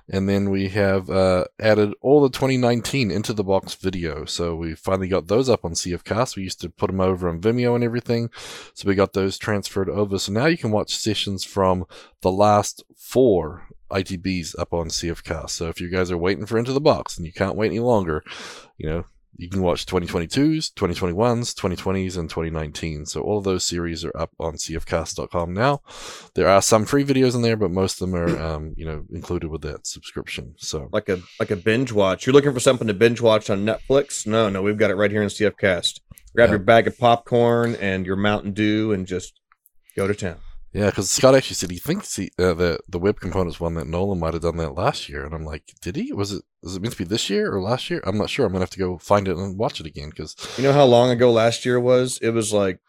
[0.09, 4.25] And then we have uh, added all the 2019 into the box video.
[4.25, 6.37] So we finally got those up on CFcast.
[6.37, 8.31] We used to put them over on Vimeo and everything.
[8.75, 10.19] So we got those transferred over.
[10.19, 11.87] So now you can watch sessions from
[12.21, 15.51] the last four ITBs up on CFcast.
[15.51, 17.81] So if you guys are waiting for Into the Box and you can't wait any
[17.81, 18.23] longer,
[18.79, 19.05] you know,
[19.39, 23.07] you can watch 2022s, 2021s, 2020s, and 2019.
[23.07, 25.83] So all of those series are up on cfcast.com now.
[26.35, 29.05] There are some free videos in there, but most of them are, um, you know,
[29.13, 30.55] included with that subscription.
[30.59, 32.27] So like a like a binge watch.
[32.27, 34.27] You're looking for something to binge watch on Netflix?
[34.27, 36.01] No, no, we've got it right here in CFcast.
[36.35, 36.53] Grab yeah.
[36.53, 39.41] your bag of popcorn and your Mountain Dew and just
[39.97, 40.37] go to town.
[40.77, 43.87] Yeah, because Scott actually said he thinks he, uh, the the web components one that
[43.87, 46.13] Nolan might have done that last year, and I'm like, did he?
[46.13, 48.03] Was it was it meant to be this year or last year?
[48.05, 48.45] I'm not sure.
[48.45, 50.85] I'm gonna have to go find it and watch it again because you know how
[50.85, 52.19] long ago last year was?
[52.21, 52.81] It was like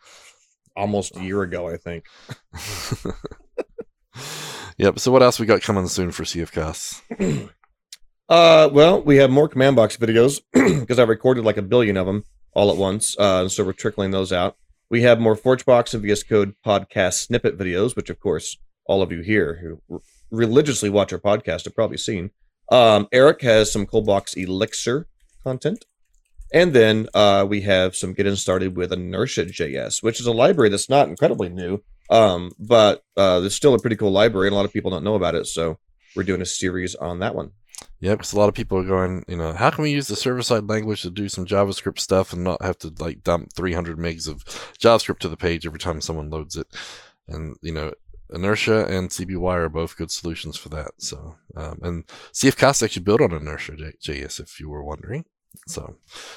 [0.75, 2.05] almost a year ago, I think.
[4.79, 4.97] yep.
[4.97, 7.51] So what else we got coming soon for CFcast?
[8.29, 12.07] uh, well, we have more command box videos because I recorded like a billion of
[12.07, 14.57] them all at once, uh, so we're trickling those out.
[14.89, 19.11] We have more ForgeBox and VS Code podcast snippet videos, which, of course, all of
[19.11, 22.31] you here who religiously watch our podcast have probably seen.
[22.69, 25.07] Um, Eric has some Coldbox Elixir
[25.43, 25.85] content.
[26.53, 30.69] And then uh, we have some getting started with Inertia JS, which is a library
[30.69, 34.55] that's not incredibly new, um, but uh, it's still a pretty cool library, and a
[34.55, 35.45] lot of people don't know about it.
[35.47, 35.77] So
[36.15, 37.51] we're doing a series on that one.
[37.99, 40.15] Yeah, because a lot of people are going, you know, how can we use the
[40.15, 43.97] server side language to do some JavaScript stuff and not have to like dump 300
[43.97, 44.43] megs of
[44.79, 46.67] JavaScript to the page every time someone loads it?
[47.27, 47.93] And, you know,
[48.33, 50.91] Inertia and CBWire are both good solutions for that.
[50.97, 55.25] So, um, and CFcast actually built on Inertia JS, if you were wondering.
[55.67, 55.95] So,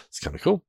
[0.09, 0.65] it's kind of cool.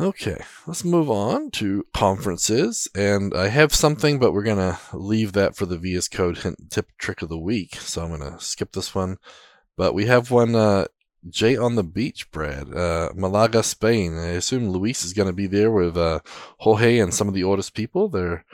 [0.00, 2.88] Okay, let's move on to conferences.
[2.94, 6.70] And I have something, but we're going to leave that for the VS Code hint
[6.70, 7.76] tip trick of the week.
[7.76, 9.18] So I'm going to skip this one.
[9.76, 10.86] But we have one uh,
[11.28, 12.74] J on the beach, Brad.
[12.74, 14.18] Uh, Malaga, Spain.
[14.18, 16.20] I assume Luis is going to be there with uh,
[16.58, 18.08] Jorge and some of the Ortus people.
[18.08, 18.44] They're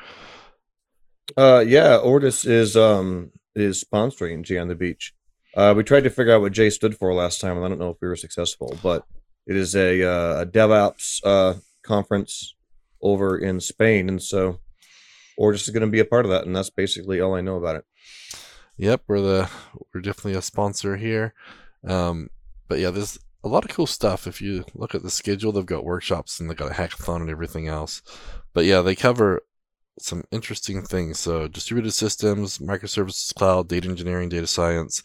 [1.37, 5.15] uh, yeah, Ortus is um is sponsoring J on the beach.
[5.57, 7.79] Uh, we tried to figure out what J stood for last time, and I don't
[7.79, 9.05] know if we were successful, but
[9.47, 12.55] it is a uh, a DevOps uh, conference
[13.03, 14.61] over in Spain, and so
[15.39, 17.57] Ortus is going to be a part of that, and that's basically all I know
[17.57, 17.85] about it.
[18.77, 19.51] Yep, we're the
[19.93, 21.35] we're definitely a sponsor here.
[21.87, 22.31] Um,
[22.69, 24.27] but yeah, there's a lot of cool stuff.
[24.27, 27.31] If you look at the schedule, they've got workshops and they've got a hackathon and
[27.31, 28.03] everything else.
[28.53, 29.43] But yeah, they cover
[30.01, 31.19] some interesting things.
[31.19, 35.03] So distributed systems, microservices, cloud, data engineering, data science,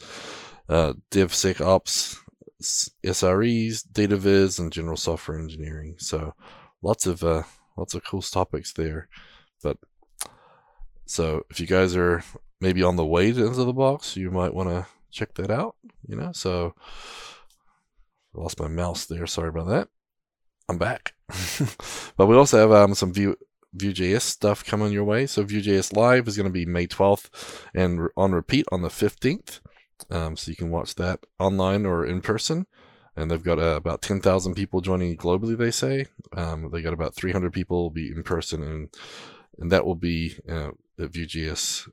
[0.69, 2.17] uh, DevSecOps,
[2.61, 5.95] SREs, data viz, and general software engineering.
[5.97, 6.33] So
[6.81, 7.43] lots of uh,
[7.77, 9.07] lots of cool topics there.
[9.61, 9.77] But
[11.05, 12.23] so if you guys are
[12.61, 15.75] maybe on the way to Into the Box, you might want to check that out.
[16.07, 16.73] You know, so
[18.35, 19.27] I lost my mouse there.
[19.27, 19.89] Sorry about that.
[20.69, 21.13] I'm back.
[22.17, 23.35] but we also have um, some Vue
[23.73, 25.25] Vue.js stuff coming your way.
[25.25, 27.29] So Vue.js Live is going to be May 12th
[27.73, 29.59] and on repeat on the 15th.
[30.09, 32.67] Um, so you can watch that online or in person.
[33.15, 36.07] And they've got uh, about 10,000 people joining globally, they say.
[36.35, 38.89] Um, they got about 300 people will be in person, and
[39.59, 41.87] and that will be uh, at Vue.js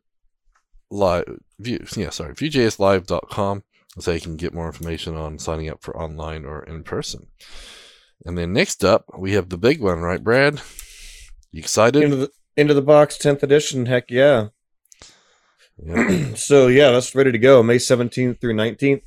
[0.91, 1.25] Live.
[1.59, 3.65] Vue, yeah, sorry, Vue.jslive.com
[3.99, 7.27] so you can get more information on signing up for online or in person.
[8.25, 10.61] And then next up, we have the big one, right, Brad?
[11.53, 12.03] You excited?
[12.03, 14.49] Into the into the box 10th edition, heck yeah.
[15.85, 16.35] yeah.
[16.35, 17.63] so yeah, that's ready to go.
[17.63, 19.03] May 17th through 19th.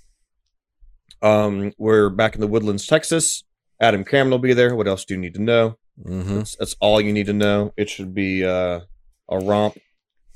[1.22, 3.44] Um, we're back in the Woodlands, Texas.
[3.80, 4.76] Adam Cameron will be there.
[4.76, 5.78] What else do you need to know?
[6.04, 6.36] Mm-hmm.
[6.36, 7.74] That's, that's, all you need to know.
[7.78, 8.82] It should be uh,
[9.30, 9.78] a romp.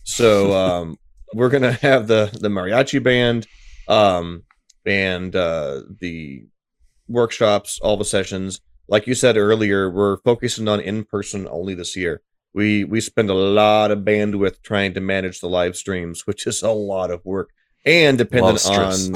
[0.04, 0.98] So um,
[1.34, 3.48] we're gonna have the the mariachi band
[3.90, 4.44] um,
[4.86, 6.46] and uh, the
[7.10, 8.62] workshops, all the sessions.
[8.88, 12.22] Like you said earlier, we're focusing on in person only this year.
[12.54, 16.62] We we spend a lot of bandwidth trying to manage the live streams, which is
[16.64, 17.50] a lot of work
[17.86, 19.16] and dependent on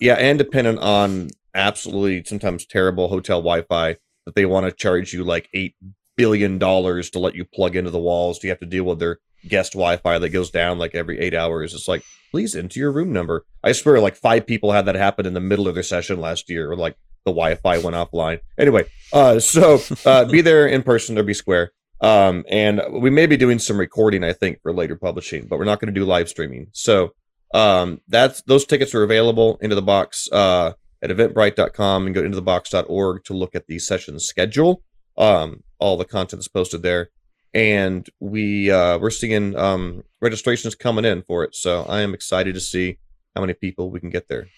[0.00, 3.96] yeah, and dependent on absolutely sometimes terrible hotel Wi-Fi
[4.26, 5.74] that they want to charge you like eight
[6.16, 8.38] billion dollars to let you plug into the walls.
[8.38, 9.18] Do you have to deal with their
[9.48, 11.74] guest Wi-Fi that goes down like every eight hours?
[11.74, 13.44] It's like please enter your room number.
[13.62, 16.48] I swear, like five people had that happen in the middle of their session last
[16.48, 18.40] year, or like the Wi-Fi went offline.
[18.58, 21.72] Anyway, uh, so uh, be there in person or be square.
[22.00, 25.66] Um, and we may be doing some recording, I think, for later publishing, but we're
[25.66, 26.68] not going to do live streaming.
[26.72, 27.10] So
[27.52, 32.36] um, that's those tickets are available into the box uh, at eventbrite.com and go into
[32.36, 34.82] the box.org to look at the session schedule.
[35.18, 37.10] Um, all the content is posted there
[37.52, 41.54] and we uh, we're seeing um, registrations coming in for it.
[41.54, 42.98] So I am excited to see
[43.34, 44.48] how many people we can get there.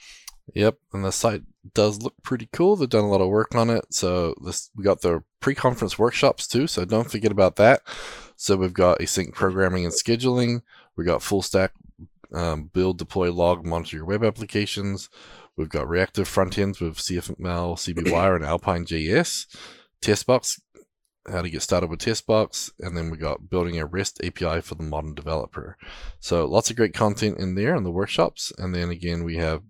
[0.55, 1.43] Yep, and the site
[1.75, 2.77] does look pretty cool.
[2.77, 3.87] They've done a lot of work on it.
[3.91, 6.67] So this we got the pre-conference workshops too.
[6.67, 7.83] So don't forget about that.
[8.37, 10.63] So we've got async programming and scheduling.
[10.97, 11.73] We got full stack
[12.35, 15.09] um, build, deploy, log, monitor your web applications.
[15.57, 19.47] We've got reactive front ends with CFML, CBWire, and Alpine JS.
[20.01, 20.61] Testbox
[21.31, 24.75] how to get started with Testbox, and then we got building a REST API for
[24.75, 25.77] the modern developer.
[26.21, 29.63] So lots of great content in there in the workshops, and then again we have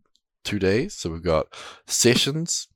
[0.44, 0.94] two days.
[0.94, 1.46] So we've got
[1.86, 2.68] sessions,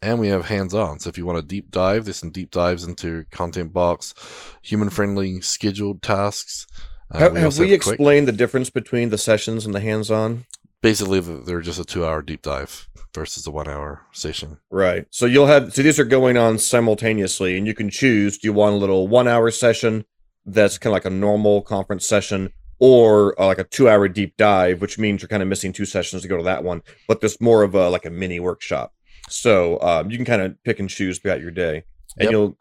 [0.00, 1.00] and we have hands-on.
[1.00, 4.14] So if you want to deep dive, there's some deep dives into Content Box,
[4.62, 6.66] human-friendly scheduled tasks.
[7.10, 10.46] Uh, have we, have we explained the difference between the sessions and the hands-on?
[10.80, 14.58] Basically, they're just a two-hour deep dive versus a one hour session.
[14.70, 15.06] Right.
[15.10, 18.52] So you'll have so these are going on simultaneously, and you can choose: do you
[18.52, 20.04] want a little one hour session
[20.44, 24.36] that's kind of like a normal conference session, or uh, like a two hour deep
[24.36, 27.20] dive, which means you're kind of missing two sessions to go to that one, but
[27.20, 28.92] there's more of a like a mini workshop.
[29.28, 31.84] So um, you can kind of pick and choose throughout your day,
[32.18, 32.32] and yep.
[32.32, 32.56] you'll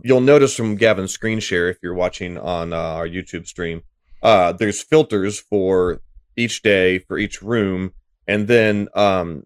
[0.00, 3.82] you'll notice from Gavin's screen share if you're watching on uh, our YouTube stream,
[4.22, 6.00] uh, there's filters for
[6.36, 7.94] each day for each room,
[8.28, 9.44] and then um,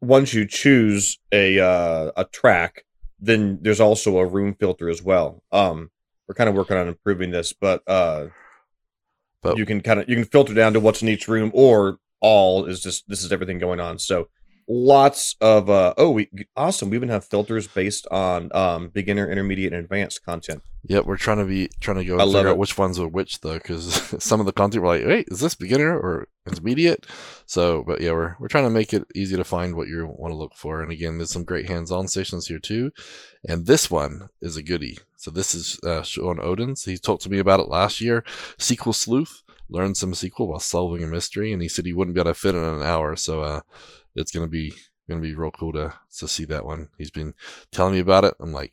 [0.00, 2.84] once you choose a uh, a track,
[3.18, 5.42] then there's also a room filter as well.
[5.50, 5.90] Um,
[6.28, 8.28] we're kind of working on improving this, but uh,
[9.44, 11.98] but you can kind of you can filter down to what's in each room, or
[12.20, 13.98] all is just this is everything going on.
[13.98, 14.28] So
[14.68, 19.72] lots of uh oh we awesome we even have filters based on um beginner intermediate
[19.72, 20.62] and advanced content.
[20.84, 23.40] Yep we're trying to be trying to go I figure out which ones are which
[23.40, 27.06] though because some of the content we're like wait is this beginner or intermediate?
[27.46, 30.32] So but yeah we're we're trying to make it easy to find what you want
[30.32, 32.90] to look for and again there's some great hands-on sessions here too
[33.46, 34.98] and this one is a goodie.
[35.16, 38.24] So this is uh sean odins he talked to me about it last year
[38.58, 42.20] sql sleuth learned some sql while solving a mystery and he said he wouldn't be
[42.20, 43.60] able to fit in an hour so uh
[44.14, 44.72] it's to be
[45.08, 46.88] gonna be real cool to to see that one.
[46.98, 47.34] He's been
[47.70, 48.34] telling me about it.
[48.40, 48.72] I'm like,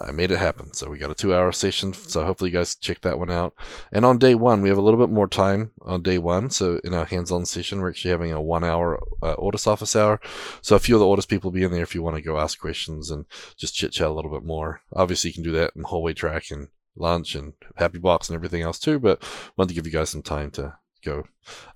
[0.00, 0.72] I made it happen.
[0.74, 1.92] So we got a two hour session.
[1.92, 3.54] So hopefully you guys check that one out.
[3.92, 6.50] And on day one, we have a little bit more time on day one.
[6.50, 9.96] So in our hands on session, we're actually having a one hour uh, Ortus office
[9.96, 10.20] hour.
[10.60, 12.22] So a few of the Ortus people will be in there if you want to
[12.22, 13.24] go ask questions and
[13.56, 14.80] just chit chat a little bit more.
[14.92, 18.62] Obviously, you can do that in hallway track and lunch and happy box and everything
[18.62, 18.98] else too.
[18.98, 19.22] But
[19.56, 21.24] wanted to give you guys some time to go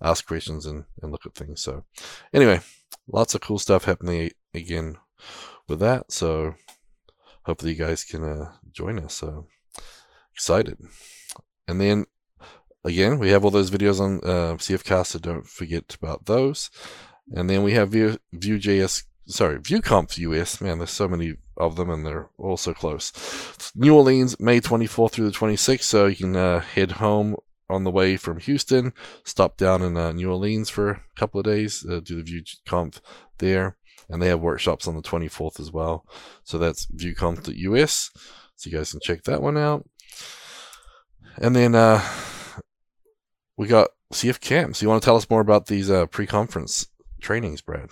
[0.03, 1.63] ask questions and, and look at things.
[1.63, 1.85] So
[2.33, 2.61] anyway,
[3.07, 4.97] lots of cool stuff happening again
[5.69, 6.13] with that.
[6.13, 6.55] So
[7.45, 9.15] hopefully you guys can uh, join us.
[9.15, 9.47] So
[10.35, 10.79] excited.
[11.69, 12.07] And then
[12.85, 16.71] again, we have all those videos on uh, CFcast, so don't forget about those.
[17.33, 20.61] And then we have Vue, Vue.js, sorry, VueConf US.
[20.61, 23.13] Man, there's so many of them, and they're all so close.
[23.75, 27.37] New Orleans, May 24th through the 26th, so you can uh, head home
[27.69, 28.93] on the way from Houston,
[29.25, 33.01] stop down in uh, New Orleans for a couple of days, uh, do the VueConf
[33.39, 33.77] there
[34.11, 36.05] and they have workshops on the 24th as well.
[36.43, 38.11] So that's vueconf.us.
[38.57, 39.89] So you guys can check that one out.
[41.39, 42.03] And then uh,
[43.57, 44.77] we got CF Camp.
[44.77, 46.89] So you want to tell us more about these uh, pre-conference
[47.21, 47.91] trainings, Brad?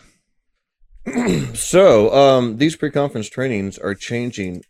[1.55, 4.63] so um, these pre-conference trainings are changing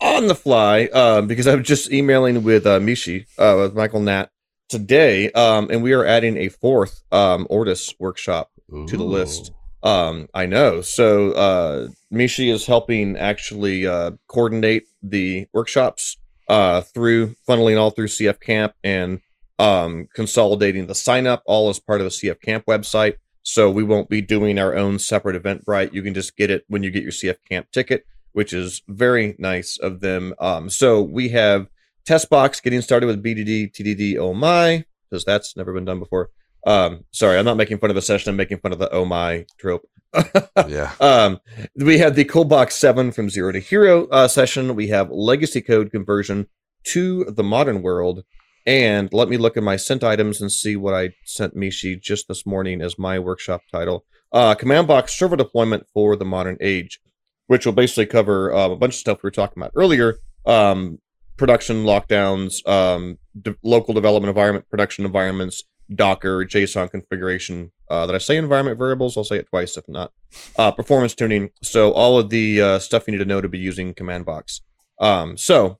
[0.00, 4.30] on the fly uh, because I'm just emailing with uh, Mishi, uh, with Michael Nat
[4.68, 8.86] today, um, and we are adding a fourth um, Ortus workshop Ooh.
[8.86, 9.52] to the list.
[9.82, 10.80] Um, I know.
[10.80, 16.16] So uh, Mishi is helping actually uh, coordinate the workshops
[16.48, 19.20] uh, through funneling all through CF Camp and
[19.58, 23.14] um, consolidating the sign up all as part of the CF Camp website.
[23.42, 25.92] So we won't be doing our own separate Eventbrite.
[25.92, 29.34] You can just get it when you get your CF Camp ticket, which is very
[29.38, 30.34] nice of them.
[30.38, 31.66] Um, so we have
[32.08, 36.30] TestBox getting started with BDD, TDD, oh my, because that's never been done before.
[36.66, 38.30] Um, sorry, I'm not making fun of the session.
[38.30, 39.88] I'm making fun of the oh my trope.
[40.68, 40.92] yeah.
[41.00, 41.40] Um,
[41.76, 44.74] we have the ColdBox 7 from zero to hero uh, session.
[44.74, 46.46] We have legacy code conversion
[46.84, 48.24] to the modern world.
[48.66, 52.28] And let me look at my sent items and see what I sent Mishi just
[52.28, 54.04] this morning as my workshop title.
[54.32, 57.00] Uh, CommandBox server deployment for the modern age,
[57.48, 60.16] which will basically cover uh, a bunch of stuff we were talking about earlier.
[60.46, 60.98] Um,
[61.36, 67.72] production lockdowns, um, de- local development environment, production environments, Docker, JSON configuration.
[67.90, 69.16] Uh, did I say environment variables?
[69.16, 70.12] I'll say it twice if not.
[70.56, 71.50] Uh, performance tuning.
[71.62, 74.60] So all of the uh, stuff you need to know to be using CommandBox.
[75.00, 75.78] Um, so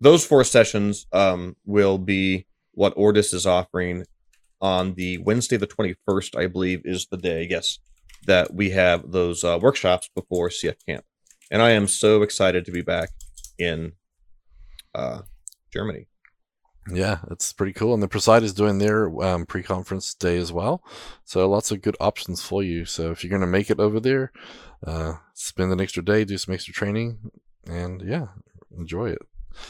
[0.00, 4.04] those four sessions um, will be what Ortus is offering
[4.60, 7.78] on the Wednesday, the 21st, I believe, is the day, yes,
[8.26, 11.04] that we have those uh, workshops before CF Camp.
[11.50, 13.10] And I am so excited to be back
[13.58, 13.92] in
[14.94, 15.22] uh,
[15.72, 16.08] Germany.
[16.90, 17.94] Yeah, it's pretty cool.
[17.94, 20.84] And the Preside is doing their um, pre conference day as well.
[21.24, 22.84] So lots of good options for you.
[22.84, 24.32] So if you're going to make it over there,
[24.86, 27.18] uh, spend an extra day, do some extra training,
[27.66, 28.28] and yeah,
[28.76, 29.22] enjoy it.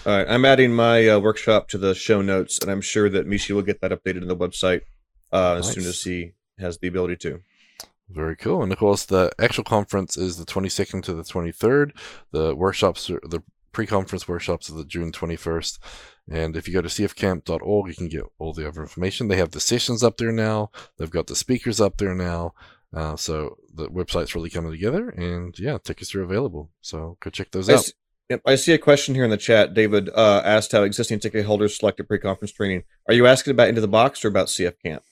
[0.04, 0.26] All right.
[0.28, 3.62] I'm adding my uh, workshop to the show notes, and I'm sure that Mishi will
[3.62, 4.82] get that updated in the website
[5.32, 5.68] uh, nice.
[5.68, 7.40] as soon as he has the ability to.
[8.08, 8.62] Very cool.
[8.62, 11.90] And of course, the actual conference is the 22nd to the 23rd.
[12.30, 15.78] The workshops, are, the pre-conference workshops are the June 21st.
[16.30, 19.28] And if you go to cfcamp.org, you can get all the other information.
[19.28, 20.70] They have the sessions up there now.
[20.98, 22.54] They've got the speakers up there now.
[22.94, 25.08] Uh, so the website's really coming together.
[25.10, 26.70] And yeah, tickets are available.
[26.80, 27.90] So go check those I out.
[28.28, 29.74] Yep, I see a question here in the chat.
[29.74, 32.84] David uh, asked how existing ticket holders selected pre-conference training.
[33.08, 35.02] Are you asking about Into the Box or about CF Camp?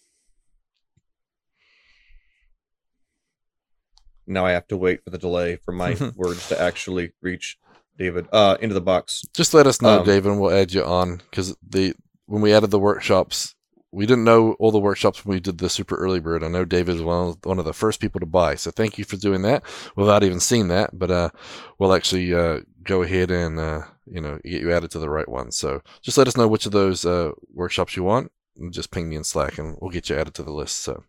[4.27, 7.59] Now I have to wait for the delay for my words to actually reach
[7.98, 9.24] David, uh, into the box.
[9.35, 11.94] Just let us know, um, David, and we'll add you on because the
[12.27, 13.55] when we added the workshops,
[13.92, 16.42] we didn't know all the workshops when we did the super early bird.
[16.42, 18.98] I know David was one of, one of the first people to buy, so thank
[18.98, 19.62] you for doing that
[19.94, 20.98] without even seeing that.
[20.98, 21.31] But uh,
[21.79, 25.29] we'll actually uh, go ahead and uh, you know get you added to the right
[25.29, 25.51] one.
[25.51, 29.09] So just let us know which of those uh, workshops you want, and just ping
[29.09, 30.79] me in Slack, and we'll get you added to the list.
[30.79, 31.05] So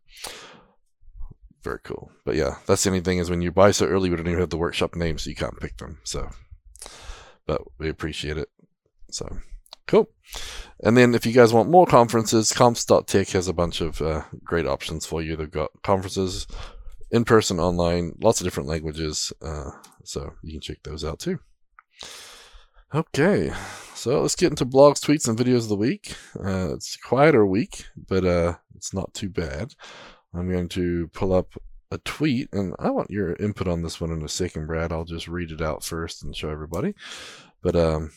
[1.62, 2.12] very cool.
[2.26, 4.40] But yeah, that's the only thing is when you buy so early, we don't even
[4.40, 6.00] have the workshop names, so you can't pick them.
[6.04, 6.30] So
[7.46, 8.50] but we appreciate it.
[9.12, 9.38] So
[9.88, 10.10] cool.
[10.82, 14.68] And then if you guys want more conferences, confs.tech has a bunch of uh, great
[14.68, 15.36] options for you.
[15.36, 16.48] They've got conferences
[17.12, 19.32] in person, online, lots of different languages.
[19.42, 19.72] Uh,
[20.04, 21.40] so you can check those out too.
[22.94, 23.52] Okay,
[23.94, 26.16] so let's get into blogs, tweets, and videos of the week.
[26.40, 29.74] Uh, it's a quieter week, but uh, it's not too bad.
[30.34, 31.54] I'm going to pull up
[31.92, 34.92] a tweet, and I want your input on this one in a second, Brad.
[34.92, 36.94] I'll just read it out first and show everybody.
[37.62, 38.12] But um,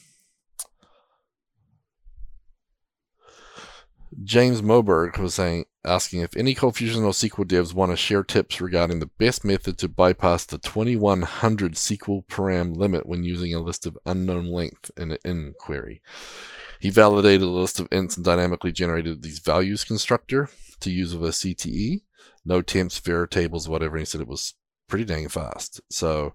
[4.23, 8.61] James Moberg was saying, asking if any ColdFusion or SQL devs want to share tips
[8.61, 13.87] regarding the best method to bypass the 2100 SQL param limit when using a list
[13.87, 16.03] of unknown length in an inquiry.
[16.79, 20.49] He validated a list of ints and dynamically generated these values constructor
[20.81, 22.03] to use with a CTE.
[22.45, 23.97] No temps, var tables, whatever.
[23.97, 24.55] And he said it was
[24.89, 25.81] pretty dang fast.
[25.91, 26.35] So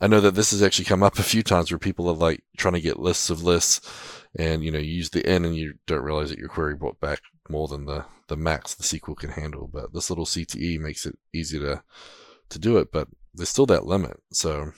[0.00, 2.44] I know that this has actually come up a few times where people are like
[2.56, 3.80] trying to get lists of lists
[4.38, 7.00] and you know you use the n and you don't realize that your query brought
[7.00, 9.68] back more than the the max the SQL can handle.
[9.72, 11.82] But this little CTE makes it easy to
[12.50, 14.20] to do it, but there's still that limit.
[14.32, 14.72] So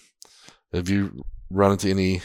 [0.72, 2.22] have you run into any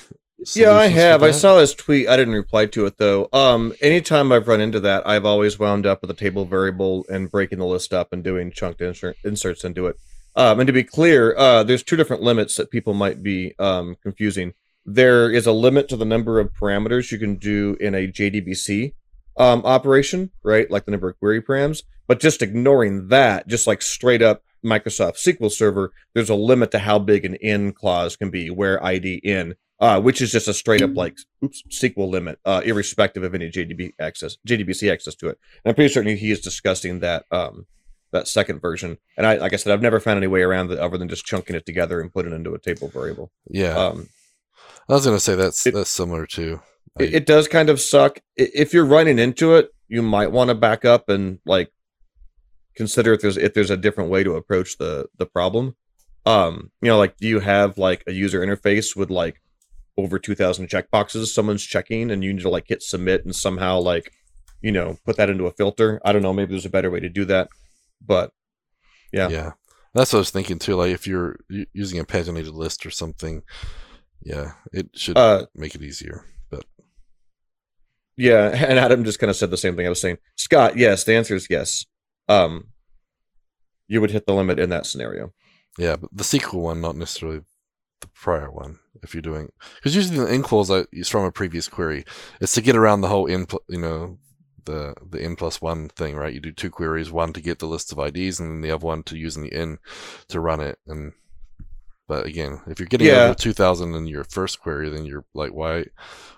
[0.54, 1.24] yeah, I have.
[1.24, 2.08] I saw his tweet.
[2.08, 3.30] I didn't reply to it though.
[3.34, 7.32] Um, anytime I've run into that, I've always wound up with a table variable and
[7.32, 9.98] breaking the list up and doing chunked insert, inserts into it.
[10.36, 13.96] Um, and to be clear, uh, there's two different limits that people might be um,
[14.04, 14.54] confusing.
[14.86, 18.94] There is a limit to the number of parameters you can do in a JDBC
[19.38, 20.70] um, operation, right?
[20.70, 21.84] Like the number of query params.
[22.08, 26.80] But just ignoring that, just like straight up Microsoft SQL Server, there's a limit to
[26.80, 30.54] how big an in clause can be, where ID in uh, which is just a
[30.54, 35.28] straight up like oops SQL limit, uh, irrespective of any JDB access, JDBC access to
[35.28, 35.38] it.
[35.64, 37.66] And I'm pretty certain he is discussing that um,
[38.12, 38.98] that second version.
[39.18, 41.26] And I, like I said, I've never found any way around it other than just
[41.26, 43.32] chunking it together and putting it into a table variable.
[43.50, 43.76] Yeah.
[43.76, 44.10] Um,
[44.88, 46.62] I was gonna say that's it, that's similar to.
[47.00, 49.70] It, it does kind of suck if you're running into it.
[49.88, 51.72] You might want to back up and like
[52.76, 55.76] consider if there's if there's a different way to approach the the problem.
[56.26, 59.42] Um, you know, like do you have like a user interface with like
[59.98, 64.12] over 2000 checkboxes someone's checking and you need to like hit submit and somehow like
[64.62, 67.00] you know put that into a filter i don't know maybe there's a better way
[67.00, 67.48] to do that
[68.06, 68.32] but
[69.14, 69.52] yeah yeah
[69.94, 71.38] that's what i was thinking too like if you're
[71.74, 73.42] using a paginated list or something
[74.22, 76.26] yeah it should uh, make it easier
[78.18, 81.04] yeah and adam just kind of said the same thing i was saying scott yes
[81.04, 81.86] the answer is yes
[82.28, 82.70] um
[83.88, 85.32] you would hit the limit in that scenario
[85.78, 87.42] yeah but the sequel one not necessarily
[88.02, 91.68] the prior one if you're doing because usually the in clause is from a previous
[91.68, 92.04] query.
[92.42, 94.18] It's to get around the whole in you know
[94.66, 96.34] the the n plus one thing, right?
[96.34, 98.86] You do two queries, one to get the list of IDs, and then the other
[98.86, 99.78] one to using the in
[100.30, 100.80] to run it.
[100.88, 101.14] And
[102.08, 103.26] but again, if you're getting yeah.
[103.26, 105.86] over two thousand in your first query, then you're like, why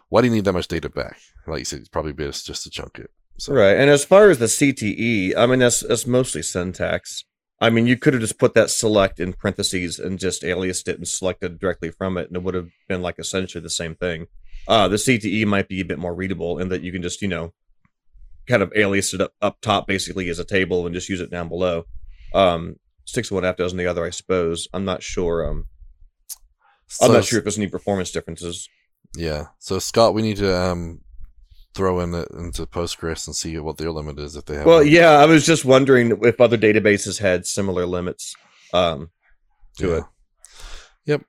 [0.10, 1.20] why do you need that much data back?
[1.46, 3.12] Like you said, it's probably best just to chunk it.
[3.38, 3.54] So.
[3.54, 7.24] Right, and as far as the CTE, I mean that's that's mostly syntax.
[7.60, 10.98] I mean, you could have just put that select in parentheses and just aliased it
[10.98, 14.28] and selected directly from it, and it would have been like essentially the same thing.
[14.68, 17.28] Uh, the CTE might be a bit more readable in that you can just, you
[17.28, 17.54] know,
[18.48, 21.32] kind of alias it up, up top basically as a table and just use it
[21.32, 21.86] down below.
[22.34, 22.76] Um,
[23.08, 24.68] six of one, half dozen the other, I suppose.
[24.74, 25.50] I'm not sure.
[25.50, 25.66] Um,
[26.88, 28.70] so I'm not sure if there's any performance differences.
[29.16, 29.46] Yeah.
[29.60, 31.02] So Scott, we need to um,
[31.74, 34.66] throw in it into Postgres and see what their limit is if they have.
[34.66, 34.88] Well, one.
[34.88, 38.36] yeah, I was just wondering if other databases had similar limits
[38.74, 39.10] um,
[39.78, 39.98] to yeah.
[39.98, 40.04] it.
[41.06, 41.22] Yep.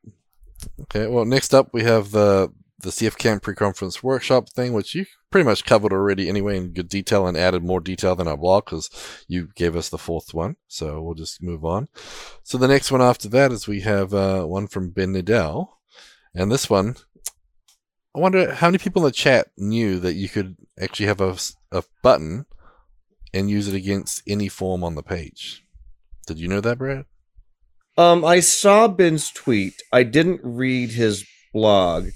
[0.82, 1.06] Okay.
[1.06, 5.64] Well, next up we have the the CFCamp pre-conference workshop thing, which you pretty much
[5.64, 8.88] covered already anyway in good detail and added more detail than our blog because
[9.26, 10.56] you gave us the fourth one.
[10.68, 11.88] So we'll just move on.
[12.44, 15.68] So the next one after that is we have uh, one from Ben Nadel,
[16.34, 16.96] and this one
[18.18, 21.36] I wonder how many people in the chat knew that you could actually have a,
[21.70, 22.46] a button
[23.32, 25.64] and use it against any form on the page.
[26.26, 27.04] Did you know that, Brad?
[27.96, 29.82] Um, I saw Ben's tweet.
[29.92, 32.08] I didn't read his blog.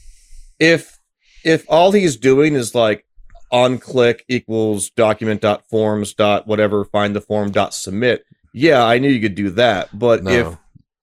[0.62, 1.00] If
[1.44, 3.04] if all he's doing is like
[3.50, 8.98] on click equals document dot forms dot whatever find the form dot submit, yeah, I
[8.98, 9.88] knew you could do that.
[9.92, 10.30] But no.
[10.30, 10.56] if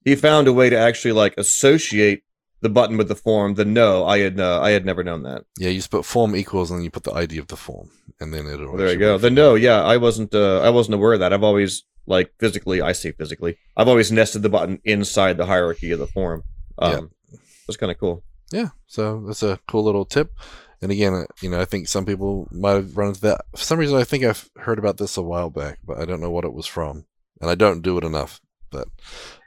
[0.05, 2.23] he found a way to actually like associate
[2.61, 5.43] the button with the form, then no, I had uh, I had never known that.
[5.57, 7.89] Yeah, you just put form equals and then you put the ID of the form,
[8.21, 8.69] and then it'll.
[8.69, 9.17] Well, there you go.
[9.17, 11.33] Then no, yeah, I wasn't uh, I wasn't aware of that.
[11.33, 15.91] I've always like physically, I say physically, I've always nested the button inside the hierarchy
[15.91, 16.43] of the form.
[16.77, 17.37] Um, yeah.
[17.67, 18.23] That's kind of cool.
[18.51, 20.33] Yeah, so that's a cool little tip.
[20.81, 23.41] And again, uh, you know, I think some people might have run into that.
[23.55, 26.21] For some reason, I think I've heard about this a while back, but I don't
[26.21, 27.05] know what it was from,
[27.41, 28.39] and I don't do it enough.
[28.71, 28.87] But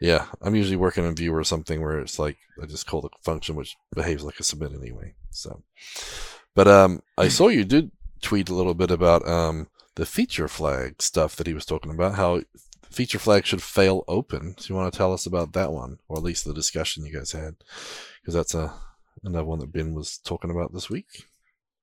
[0.01, 3.09] yeah, I'm usually working in Vue or something where it's like I just call the
[3.23, 5.15] function which behaves like a submit anyway.
[5.31, 5.63] So,
[6.55, 11.01] but um, I saw you did tweet a little bit about um the feature flag
[11.01, 12.17] stuff that he was talking about.
[12.17, 12.43] How
[12.91, 14.55] feature flag should fail open.
[14.59, 17.13] So you want to tell us about that one, or at least the discussion you
[17.13, 17.57] guys had,
[18.21, 18.75] because that's a
[19.25, 21.25] another one that Ben was talking about this week.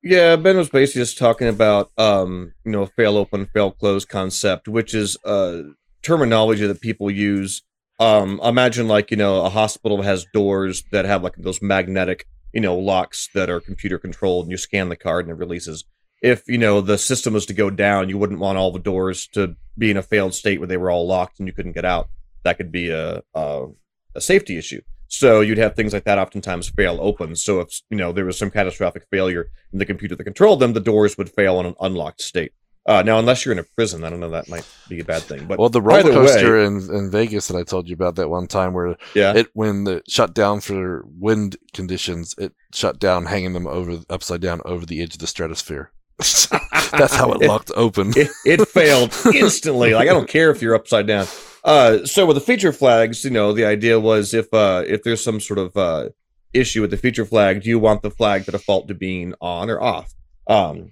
[0.02, 4.06] Yeah, Ben was basically just talking about um, you know, a fail open, fail close
[4.06, 5.64] concept, which is uh
[6.02, 7.64] terminology that people use.
[8.00, 12.62] Um, imagine like you know a hospital has doors that have like those magnetic you
[12.62, 15.84] know locks that are computer controlled, and you scan the card and it releases.
[16.22, 19.28] if you know the system was to go down, you wouldn't want all the doors
[19.30, 21.86] to be in a failed state where they were all locked and you couldn't get
[21.86, 22.10] out.
[22.44, 23.68] That could be a a,
[24.16, 24.82] a safety issue.
[25.10, 27.36] So you'd have things like that oftentimes fail open.
[27.36, 30.74] So if you know there was some catastrophic failure in the computer that controlled them,
[30.74, 32.54] the doors would fail in an unlocked state.
[32.86, 35.22] Uh, now, unless you're in a prison, I don't know that might be a bad
[35.22, 35.46] thing.
[35.46, 38.30] But well, the roller coaster way, in, in Vegas that I told you about that
[38.30, 43.26] one time, where yeah, it when it shut down for wind conditions, it shut down,
[43.26, 45.92] hanging them over upside down over the edge of the stratosphere.
[46.18, 48.14] That's how it, it locked open.
[48.16, 49.94] It, it failed instantly.
[49.94, 51.28] like I don't care if you're upside down.
[51.70, 55.24] Uh, so with the feature flags, you know, the idea was if uh, if there's
[55.24, 56.10] some sort of uh,
[56.52, 59.70] issue with the feature flag, do you want the flag to default to being on
[59.70, 60.16] or off?
[60.48, 60.92] Um,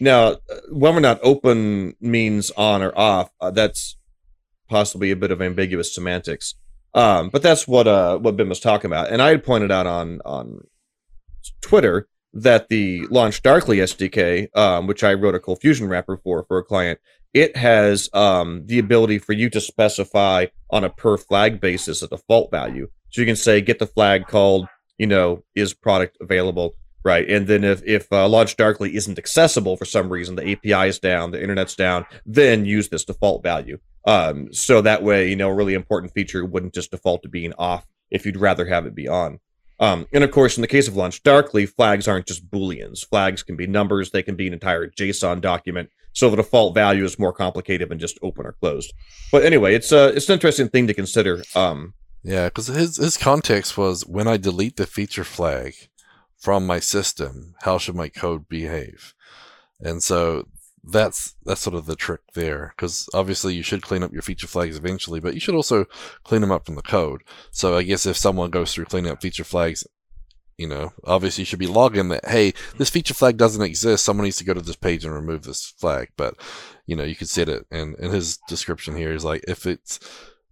[0.00, 3.98] now, whether or not open means on or off, uh, that's
[4.68, 6.56] possibly a bit of ambiguous semantics.
[6.92, 9.86] Um, but that's what uh, what Ben was talking about, and I had pointed out
[9.86, 10.66] on on
[11.60, 16.64] Twitter that the LaunchDarkly SDK, um, which I wrote a ColdFusion wrapper for for a
[16.64, 16.98] client,
[17.36, 22.08] it has um, the ability for you to specify on a per flag basis a
[22.08, 22.88] default value.
[23.10, 24.66] So you can say get the flag called,
[24.96, 27.28] you know, is product available, right?
[27.28, 31.30] And then if if uh, LaunchDarkly isn't accessible for some reason, the API is down,
[31.30, 33.78] the internet's down, then use this default value.
[34.06, 37.52] Um, so that way, you know, a really important feature wouldn't just default to being
[37.58, 39.40] off if you'd rather have it be on.
[39.78, 43.06] Um, and of course, in the case of LaunchDarkly, flags aren't just booleans.
[43.06, 45.90] Flags can be numbers, they can be an entire JSON document.
[46.12, 48.92] So the default value is more complicated than just open or closed.
[49.30, 51.42] But anyway, it's a uh, it's an interesting thing to consider.
[51.54, 55.74] Um, yeah, because his his context was when I delete the feature flag
[56.38, 59.14] from my system, how should my code behave?
[59.80, 60.48] And so
[60.86, 64.46] that's that's sort of the trick there because obviously you should clean up your feature
[64.46, 65.84] flags eventually but you should also
[66.22, 67.22] clean them up from the code.
[67.50, 69.86] So i guess if someone goes through cleaning up feature flags
[70.56, 74.24] you know obviously you should be logging that hey this feature flag doesn't exist someone
[74.24, 76.08] needs to go to this page and remove this flag.
[76.16, 76.34] But
[76.86, 79.98] you know you could set it and in his description here is like if it's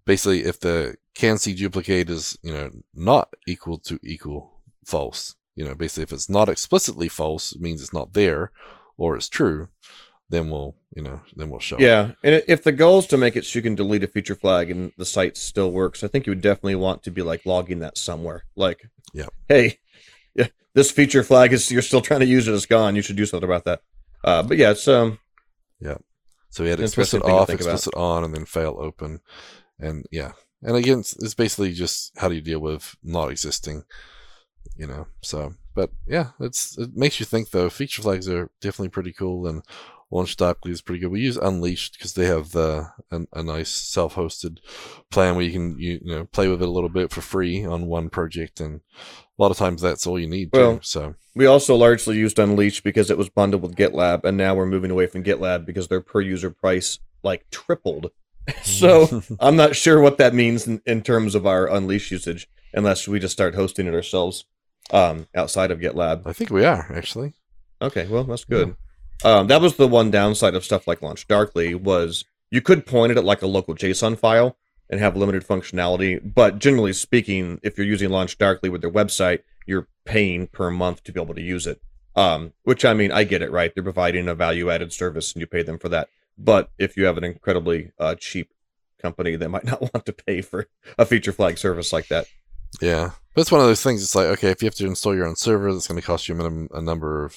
[0.05, 4.51] basically if the can see duplicate is you know not equal to equal
[4.85, 8.51] false you know basically if it's not explicitly false it means it's not there
[8.97, 9.69] or it's true
[10.31, 12.35] then we'll you know then we'll show yeah it.
[12.35, 14.71] and if the goal is to make it so you can delete a feature flag
[14.71, 17.81] and the site still works i think you would definitely want to be like logging
[17.81, 18.45] that somewhere.
[18.57, 19.27] Like yeah.
[19.49, 19.79] hey
[20.35, 22.97] yeah this feature flag is you're still trying to use it it's gone.
[22.97, 23.81] You should do something about that.
[24.23, 25.19] Uh but yeah it's um
[25.81, 25.97] yeah.
[26.51, 28.03] So we had explicit off explicit about.
[28.03, 29.21] on and then fail open.
[29.79, 30.33] And yeah.
[30.63, 33.85] And again it's, it's basically just how do you deal with not existing
[34.79, 37.71] you know so but yeah it's it makes you think though.
[37.71, 39.63] Feature flags are definitely pretty cool and
[40.15, 41.11] LaunchDarkly is pretty good.
[41.11, 44.59] We use Unleashed because they have the a, a nice self-hosted
[45.11, 47.65] plan where you can you, you, know play with it a little bit for free
[47.65, 50.51] on one project, and a lot of times that's all you need.
[50.53, 54.37] Well, too, so we also largely used Unleashed because it was bundled with GitLab, and
[54.37, 58.13] now we're moving away from GitLab because their per user price like tripled.
[58.63, 63.09] so I'm not sure what that means in, in terms of our Unleashed usage, unless
[63.09, 64.45] we just start hosting it ourselves
[64.93, 66.25] um, outside of GitLab.
[66.25, 67.35] I think we are actually.
[67.83, 68.69] Okay, well that's good.
[68.69, 68.75] Yeah.
[69.23, 73.19] Um, that was the one downside of stuff like LaunchDarkly was you could point it
[73.19, 74.57] at like a local JSON file
[74.91, 76.21] and have limited functionality.
[76.23, 81.13] But generally speaking, if you're using LaunchDarkly with their website, you're paying per month to
[81.13, 81.81] be able to use it.
[82.17, 83.75] Um, which I mean, I get it, right?
[83.75, 86.09] They're providing a value added service and you pay them for that.
[86.39, 88.53] But if you have an incredibly uh, cheap
[89.01, 92.27] company, they might not want to pay for a feature flag service like that.
[92.81, 94.03] Yeah, but it's one of those things.
[94.03, 96.29] It's like okay, if you have to install your own server, that's going to cost
[96.29, 97.37] you a minimum a number of,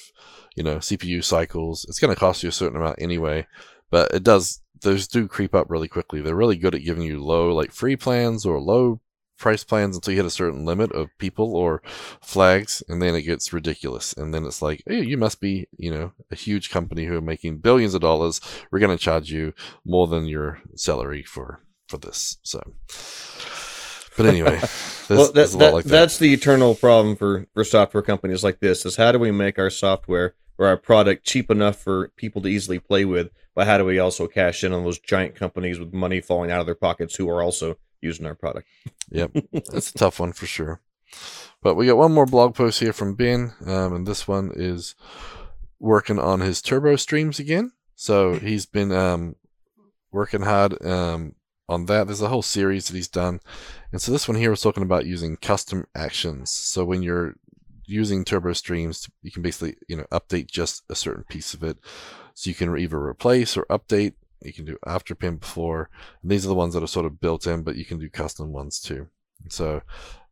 [0.56, 1.84] you know, CPU cycles.
[1.88, 3.46] It's going to cost you a certain amount anyway.
[3.90, 6.20] But it does; those do creep up really quickly.
[6.20, 9.00] They're really good at giving you low, like free plans or low
[9.38, 11.80] price plans until you hit a certain limit of people or
[12.20, 14.12] flags, and then it gets ridiculous.
[14.12, 17.22] And then it's like, hey, you must be, you know, a huge company who are
[17.22, 18.40] making billions of dollars.
[18.70, 22.36] We're going to charge you more than your salary for for this.
[22.42, 22.60] So
[24.18, 24.60] but anyway,
[25.08, 25.90] well, that, that, like that.
[25.90, 29.58] that's the eternal problem for, for software companies like this: is how do we make
[29.58, 33.78] our software or our product cheap enough for people to easily play with, but how
[33.78, 36.74] do we also cash in on those giant companies with money falling out of their
[36.74, 38.68] pockets who are also using our product?
[39.10, 40.80] Yep, that's a tough one for sure.
[41.62, 44.94] But we got one more blog post here from Ben, um, and this one is
[45.78, 47.72] working on his turbo streams again.
[47.94, 49.36] So he's been um,
[50.12, 51.34] working hard um,
[51.68, 52.06] on that.
[52.06, 53.40] There's a whole series that he's done.
[53.92, 56.50] And so this one here was talking about using custom actions.
[56.50, 57.34] So when you're
[57.84, 61.78] using turbo streams, you can basically, you know, update just a certain piece of it.
[62.34, 64.14] So you can either replace or update.
[64.42, 65.90] You can do after pin before.
[66.22, 68.08] And these are the ones that are sort of built in, but you can do
[68.08, 69.08] custom ones too.
[69.48, 69.82] So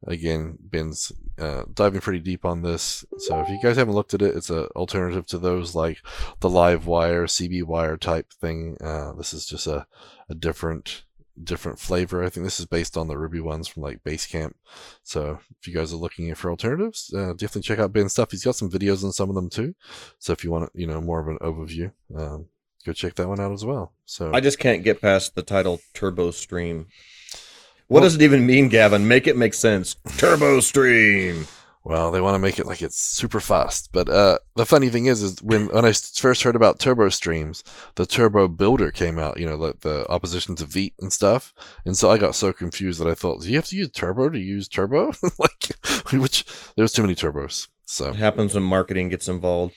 [0.07, 3.05] again, Ben's uh, diving pretty deep on this.
[3.19, 5.99] So if you guys haven't looked at it, it's an alternative to those like
[6.41, 8.77] the live wire, CBWire type thing.
[8.81, 9.87] Uh, this is just a,
[10.29, 11.05] a different
[11.43, 12.23] different flavor.
[12.23, 14.53] I think this is based on the Ruby ones from like Basecamp.
[15.03, 18.31] So if you guys are looking for alternatives, uh, definitely check out Ben's stuff.
[18.31, 19.75] He's got some videos on some of them too.
[20.19, 22.47] So if you want, you know, more of an overview, um,
[22.85, 23.93] go check that one out as well.
[24.05, 26.87] So I just can't get past the title Turbo Stream.
[27.89, 29.07] What well, does it even mean, Gavin?
[29.07, 29.97] Make it make sense.
[30.17, 31.47] Turbo Stream.
[31.87, 33.91] Well, they want to make it like it's super fast.
[33.93, 37.63] But uh, the funny thing is, is when, when I first heard about turbo streams,
[37.95, 41.55] the Turbo Builder came out, you know, like the opposition to Vite and stuff.
[41.85, 44.29] And so I got so confused that I thought, do you have to use turbo
[44.29, 45.13] to use turbo?
[45.39, 47.69] like, which there's too many turbos.
[47.85, 49.73] So it happens when marketing gets involved.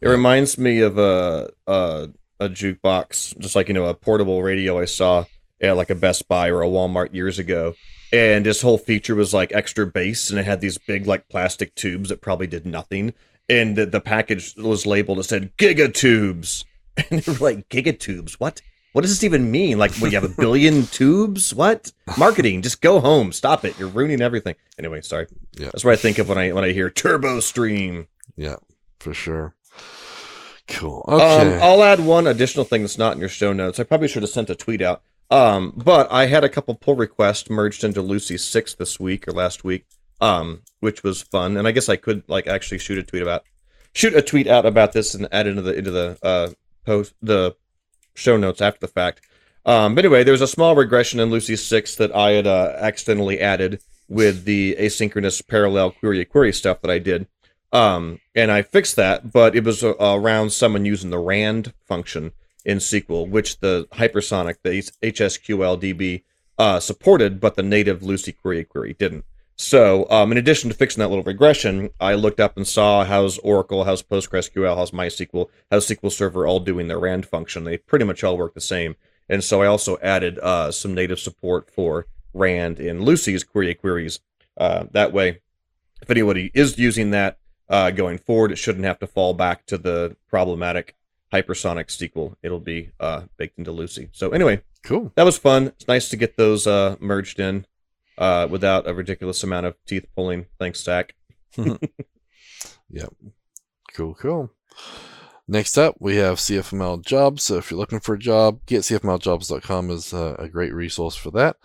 [0.00, 0.10] It yeah.
[0.12, 4.84] reminds me of a, a a jukebox, just like you know a portable radio I
[4.84, 5.24] saw
[5.60, 7.74] at like a Best Buy or a Walmart years ago
[8.12, 11.74] and this whole feature was like extra bass and it had these big like plastic
[11.74, 13.14] tubes that probably did nothing.
[13.50, 16.64] And the, the package was labeled it said gigatubes.
[17.10, 18.32] And they were like gigatubes?
[18.34, 18.60] What?
[18.92, 19.78] What does this even mean?
[19.78, 21.54] Like well, you have a billion tubes?
[21.54, 21.92] What?
[22.18, 23.30] Marketing just go home.
[23.30, 23.78] Stop it.
[23.78, 24.56] You're ruining everything.
[24.78, 25.28] Anyway sorry.
[25.52, 25.66] Yeah.
[25.66, 28.08] That's what i think of when i when i hear turbo stream.
[28.36, 28.56] Yeah
[28.98, 29.54] for sure.
[30.66, 31.04] Cool.
[31.08, 31.56] Um, okay.
[31.56, 33.80] Um, i'll add one additional thing that's not in your show notes.
[33.80, 36.96] I probably should have sent a tweet out um, but I had a couple pull
[36.96, 39.86] requests merged into Lucee six this week or last week,
[40.20, 41.56] um, which was fun.
[41.56, 43.44] And I guess I could like actually shoot a tweet about
[43.92, 46.50] shoot a tweet out about this and add into the into the uh
[46.84, 47.56] post the
[48.14, 49.20] show notes after the fact.
[49.66, 52.74] Um, but anyway, there was a small regression in Lucee six that I had uh,
[52.78, 57.26] accidentally added with the asynchronous parallel query query stuff that I did.
[57.70, 62.32] Um, and I fixed that, but it was uh, around someone using the rand function
[62.68, 66.22] in SQL, which the hypersonic, the HSQL DB,
[66.58, 69.24] uh, supported, but the native Lucee query query didn't.
[69.56, 73.38] So, um, in addition to fixing that little regression, I looked up and saw how's
[73.38, 77.64] Oracle, how's PostgreSQL, how's MySQL, how's SQL Server all doing their RAND function.
[77.64, 78.96] They pretty much all work the same.
[79.30, 84.20] And so I also added uh, some native support for RAND in Lucee's query queries.
[84.58, 85.40] Uh, that way,
[86.02, 87.38] if anybody is using that
[87.68, 90.94] uh, going forward, it shouldn't have to fall back to the problematic
[91.32, 92.34] hypersonic SQL.
[92.42, 94.08] It'll be uh, baked into Lucee.
[94.12, 95.12] So anyway, cool.
[95.14, 95.68] That was fun.
[95.68, 97.66] It's nice to get those uh, merged in
[98.16, 100.46] uh, without a ridiculous amount of teeth pulling.
[100.58, 101.14] Thanks, Zac.
[101.56, 103.12] yep.
[103.92, 104.50] Cool, cool.
[105.50, 107.44] Next up, we have CFML Jobs.
[107.44, 111.56] So if you're looking for a job, getcfmljobs.com is uh, a great resource for that.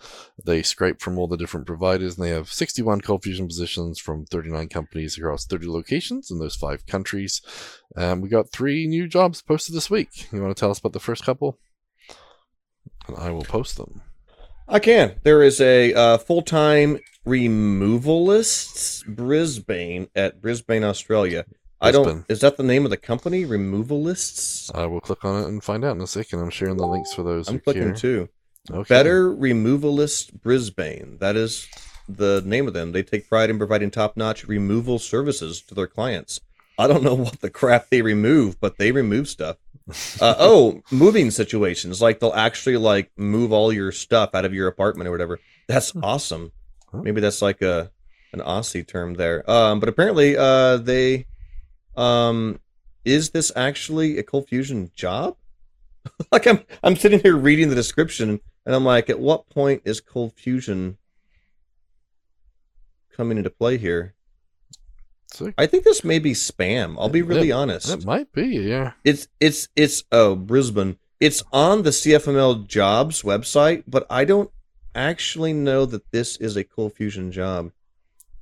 [0.42, 4.68] They scrape from all the different providers, and they have 61 ColdFusion positions from 39
[4.70, 7.42] companies across 30 locations in those five countries.
[7.94, 10.32] Um, we got three new jobs posted this week.
[10.32, 11.58] You want to tell us about the first couple?
[13.06, 14.00] And I will post them.
[14.66, 15.16] I can.
[15.24, 21.44] There is a uh, full-time removalist Brisbane at Brisbane, Australia.
[21.80, 22.24] I don't.
[22.28, 23.44] Is that the name of the company?
[23.44, 24.74] Removalists.
[24.74, 26.40] I will click on it and find out in a second.
[26.40, 27.48] I'm sharing the links for those.
[27.48, 27.94] I'm clicking care.
[27.94, 28.28] too.
[28.70, 28.88] Okay.
[28.88, 31.18] Better Removalist Brisbane.
[31.20, 31.68] That is
[32.08, 32.92] the name of them.
[32.92, 36.40] They take pride in providing top-notch removal services to their clients.
[36.78, 39.56] I don't know what the crap they remove, but they remove stuff.
[40.20, 44.68] Uh, oh, moving situations like they'll actually like move all your stuff out of your
[44.68, 45.38] apartment or whatever.
[45.68, 46.02] That's hmm.
[46.02, 46.52] awesome.
[46.92, 47.90] Maybe that's like a
[48.32, 49.48] an Aussie term there.
[49.50, 51.26] Um, but apparently, uh, they
[51.96, 52.60] um,
[53.04, 55.36] is this actually a ColdFusion job?
[56.32, 60.00] like I'm I'm sitting here reading the description and I'm like, at what point is
[60.00, 60.96] ColdFusion
[63.12, 64.14] coming into play here?
[65.58, 66.94] I think this may be spam.
[66.98, 67.90] I'll be really honest.
[67.90, 68.92] It might be, yeah.
[69.02, 70.96] It's it's it's oh Brisbane.
[71.20, 74.50] It's on the CFML jobs website, but I don't
[74.94, 77.72] actually know that this is a ColdFusion job.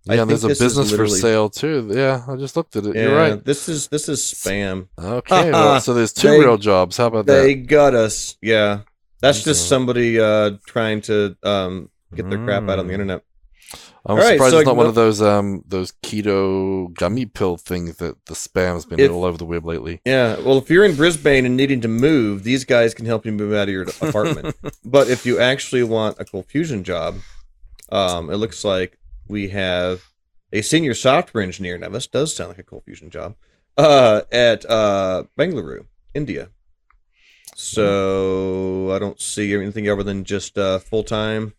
[0.05, 1.91] Yeah, there's a business for sale too.
[1.93, 2.97] Yeah, I just looked at it.
[2.97, 3.45] Yeah, You're right.
[3.45, 4.89] This is this is spam.
[4.99, 6.97] Okay, well, so there's two they, real jobs.
[6.97, 7.43] How about they that?
[7.43, 8.37] They got us.
[8.43, 8.81] Yeah,
[9.21, 12.45] that's just somebody uh, trying to um, get their mm.
[12.45, 12.95] crap out on the mm.
[12.95, 13.25] internet.
[14.05, 17.57] I'm all surprised right, so it's not one of those um those keto gummy pill
[17.57, 20.01] things that the spam's been if, all over the web lately.
[20.05, 23.31] Yeah, well, if you're in Brisbane and needing to move, these guys can help you
[23.31, 24.57] move out of your apartment.
[24.85, 27.19] but if you actually want a ColdFusion job,
[27.91, 28.99] um, it looks like
[29.29, 30.05] we have
[30.53, 31.79] a senior software engineer.
[31.79, 33.37] Now, this does sound like a ColdFusion job
[33.77, 36.51] uh, at uh, Bangalore, India.
[37.55, 41.55] So I don't see anything other than just uh, full time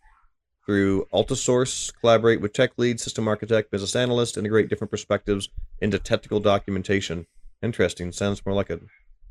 [0.66, 5.48] through AltaSource, collaborate with tech lead, system architect, business analyst, integrate different perspectives
[5.80, 7.26] into technical documentation.
[7.62, 8.12] Interesting.
[8.12, 8.80] Sounds more like a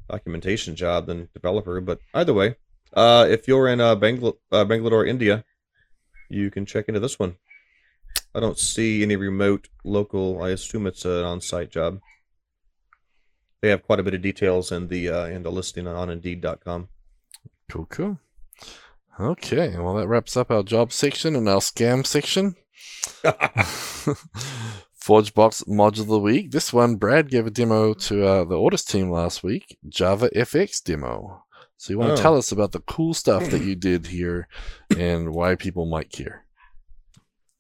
[0.10, 2.56] documentation job than developer, but either way,
[2.94, 5.44] uh, if you're in uh, Bangla- uh, Bangalore, India,
[6.30, 7.36] you can check into this one.
[8.36, 10.42] I don't see any remote local.
[10.42, 12.00] I assume it's an on-site job.
[13.62, 16.90] They have quite a bit of details in the uh, in the listing on Indeed.com.
[17.70, 18.20] Cool, cool.
[19.20, 22.56] Okay, well that wraps up our job section and our scam section.
[25.04, 26.52] ForgeBox module of the week.
[26.52, 29.78] This one, Brad gave a demo to uh, the Ortus team last week.
[29.88, 31.44] JavaFX demo.
[31.76, 32.24] So you want to oh.
[32.24, 34.48] tell us about the cool stuff that you did here
[34.98, 36.43] and why people might care?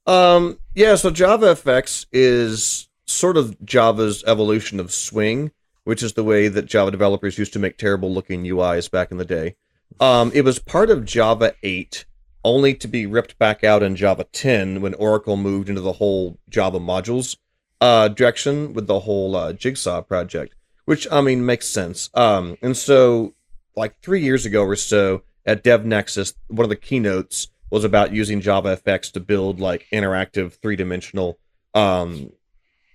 [0.05, 5.51] Um, yeah, so JavaFX is sort of Java's evolution of Swing,
[5.83, 9.17] which is the way that Java developers used to make terrible looking UIs back in
[9.17, 9.55] the day.
[9.99, 12.05] Um, it was part of Java 8,
[12.43, 16.39] only to be ripped back out in Java 10 when Oracle moved into the whole
[16.49, 17.37] Java modules
[17.83, 22.09] uh, direction with the whole uh, Jigsaw project, which I mean makes sense.
[22.13, 23.33] Um, and so,
[23.75, 28.39] like three years ago or so at DevNexus, one of the keynotes was about using
[28.39, 31.39] JavaFX to build like interactive three dimensional
[31.73, 32.31] um,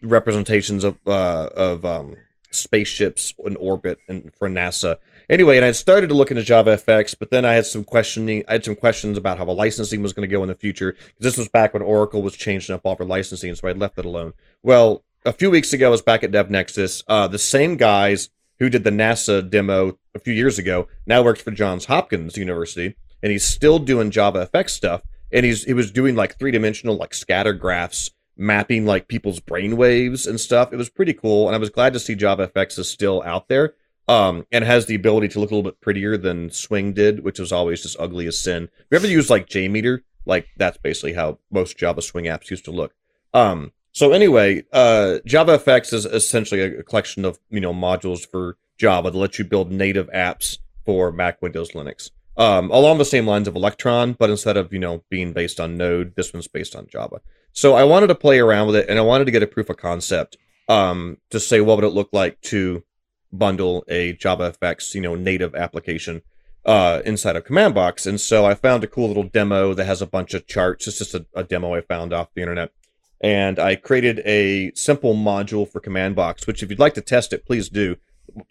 [0.03, 2.15] representations of uh, of um,
[2.53, 4.99] spaceships in orbit and for NASA.
[5.29, 8.45] Anyway, and I started to look into JavaFX, but then I had some questioning.
[8.47, 10.95] I had some questions about how the licensing was going to go in the future
[11.19, 14.05] this was back when Oracle was changing up all their licensing, so I left it
[14.05, 14.33] alone.
[14.63, 17.03] Well, a few weeks ago, I was back at DevNexus.
[17.09, 21.43] Uh, the same guys who did the NASA demo a few years ago now works
[21.43, 25.03] for Johns Hopkins University and he's still doing JavaFX stuff.
[25.31, 29.77] And he's he was doing like three dimensional like scatter graphs, mapping like people's brain
[29.77, 30.73] waves and stuff.
[30.73, 33.75] It was pretty cool, and I was glad to see JavaFX is still out there.
[34.07, 37.39] Um, and has the ability to look a little bit prettier than Swing did, which
[37.39, 38.71] was always just ugly as sin.
[38.79, 42.65] If you ever use like JMeter, like that's basically how most Java Swing apps used
[42.65, 42.95] to look.
[43.35, 49.11] Um, so anyway, uh, JavaFX is essentially a, collection of you know modules for Java
[49.11, 50.57] that let you build native apps
[50.87, 54.79] for Mac, Windows, Linux um, along the same lines of Electron, but instead of you
[54.79, 57.21] know being based on Node, this one's based on Java.
[57.53, 59.69] So I wanted to play around with it, and I wanted to get a proof
[59.69, 60.37] of concept
[60.69, 62.85] um, to say what would it look like to
[63.31, 66.23] bundle a JavaFX you know native application
[66.65, 68.07] uh, inside of CommandBox.
[68.07, 70.87] And so I found a cool little demo that has a bunch of charts.
[70.87, 72.73] It's just a, a demo I found off the internet.
[73.21, 77.47] And I created a simple module for CommandBox, which if you'd like to test it,
[77.47, 77.97] please do.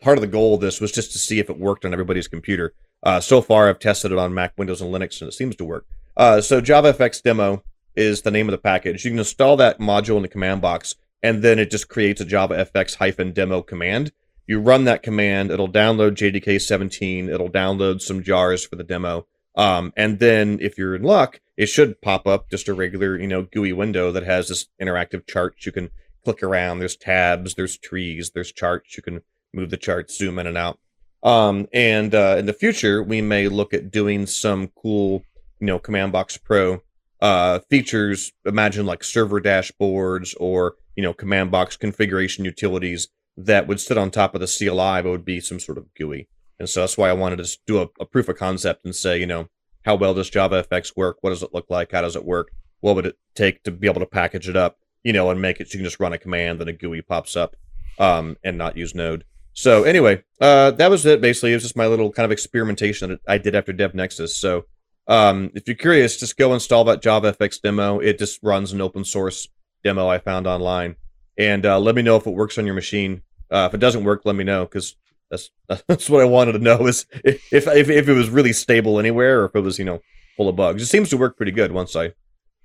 [0.02, 2.28] Part of the goal of this was just to see if it worked on everybody's
[2.28, 2.74] computer.
[3.04, 5.66] Uh, so far, I've tested it on Mac, Windows, and Linux, and it seems to
[5.66, 5.86] work.
[6.16, 7.64] Uh, so JavaFX demo
[7.96, 9.06] is the name of the package.
[9.06, 12.96] You can install that module in the CommandBox, and then it just creates a JavaFX
[12.96, 14.12] hyphen demo command.
[14.48, 19.28] You run that command, it'll download JDK 17, it'll download some jars for the demo.
[19.56, 23.28] Um, and then if you're in luck, it should pop up just a regular, you
[23.28, 25.90] know, GUI window that has this interactive chart you can
[26.24, 26.80] click around.
[26.80, 28.96] There's tabs, there's trees, there's charts.
[28.96, 29.22] You can
[29.54, 30.80] move the charts, zoom in and out.
[31.28, 35.24] Um, and uh, in the future, we may look at doing some cool,
[35.60, 36.82] you know, CommandBox Pro
[37.22, 38.32] uh, features.
[38.46, 43.08] Imagine like server dashboards or you know, CommandBox configuration utilities
[43.38, 46.28] that would sit on top of the CLI, but would be some sort of GUI.
[46.60, 49.20] And so that's why I wanted to do a, a proof of concept and say,
[49.20, 49.48] you know,
[49.86, 51.18] how well does JavaFX work?
[51.22, 51.92] What does it look like?
[51.92, 52.50] How does it work?
[52.80, 55.60] What would it take to be able to package it up, you know, and make
[55.60, 57.56] it so you can just run a command and a GUI pops up
[58.00, 59.24] um, and not use Node.
[59.58, 61.20] So anyway, uh, that was it.
[61.20, 64.30] Basically, it was just my little kind of experimentation that I did after DevNexus.
[64.30, 64.66] So
[65.08, 67.98] um, if you're curious, just go install that JavaFX demo.
[67.98, 69.48] It just runs an open source
[69.84, 70.96] demo I found online,
[71.40, 73.24] and uh, let me know if it works on your machine.
[73.50, 74.96] Uh, if it doesn't work, let me know because
[75.32, 75.50] that's
[75.88, 79.42] that's what I wanted to know is if, if if it was really stable anywhere
[79.42, 80.02] or if it was you know
[80.36, 80.84] full of bugs.
[80.84, 82.14] It seems to work pretty good once I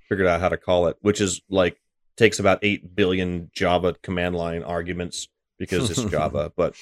[0.09, 1.79] figured out how to call it, which is like
[2.17, 5.27] takes about eight billion Java command line arguments
[5.65, 6.51] because it's Java.
[6.55, 6.75] But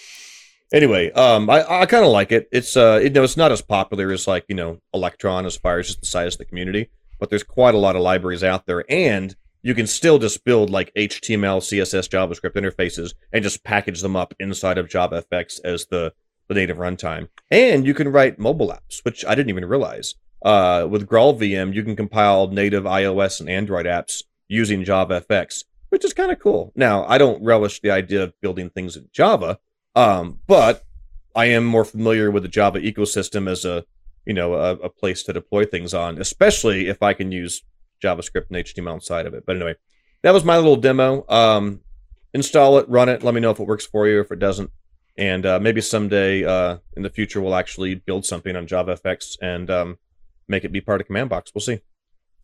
[0.73, 2.47] anyway, um, I, I kind of like it.
[2.51, 5.79] It's uh, you know, it's not as popular as like you know Electron as far
[5.79, 8.65] as just the size of the community, but there's quite a lot of libraries out
[8.65, 14.01] there, and you can still just build like HTML, CSS, JavaScript interfaces and just package
[14.01, 16.13] them up inside of JavaFX as the
[16.47, 17.29] the native runtime.
[17.49, 20.15] And you can write mobile apps, which I didn't even realize.
[20.43, 26.13] Uh, with GraalVM, you can compile native iOS and Android apps using JavaFX which is
[26.13, 26.71] kind of cool.
[26.73, 29.59] Now, I don't relish the idea of building things in Java,
[29.93, 30.83] um, but
[31.35, 33.83] I am more familiar with the Java ecosystem as a
[34.25, 37.63] you know a, a, place to deploy things on, especially if I can use
[38.01, 39.45] JavaScript and HTML inside of it.
[39.45, 39.75] But anyway,
[40.21, 41.25] that was my little demo.
[41.27, 41.81] Um,
[42.33, 43.21] install it, run it.
[43.21, 44.21] Let me know if it works for you.
[44.21, 44.71] If it doesn't,
[45.17, 49.69] and uh, maybe someday uh, in the future we'll actually build something on JavaFX and
[49.69, 49.97] um,
[50.47, 51.51] make it be part of CommandBox.
[51.53, 51.81] We'll see.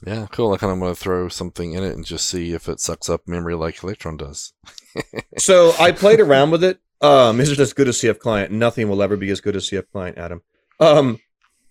[0.06, 0.54] Yeah, cool.
[0.54, 3.10] I kind of want to throw something in it and just see if it sucks
[3.10, 4.54] up memory like Electron does.
[5.38, 6.80] so I played around with it.
[7.02, 8.52] Um, is it as good as CF Client?
[8.52, 10.42] Nothing will ever be as good as CF Client, Adam.
[10.80, 11.20] Um,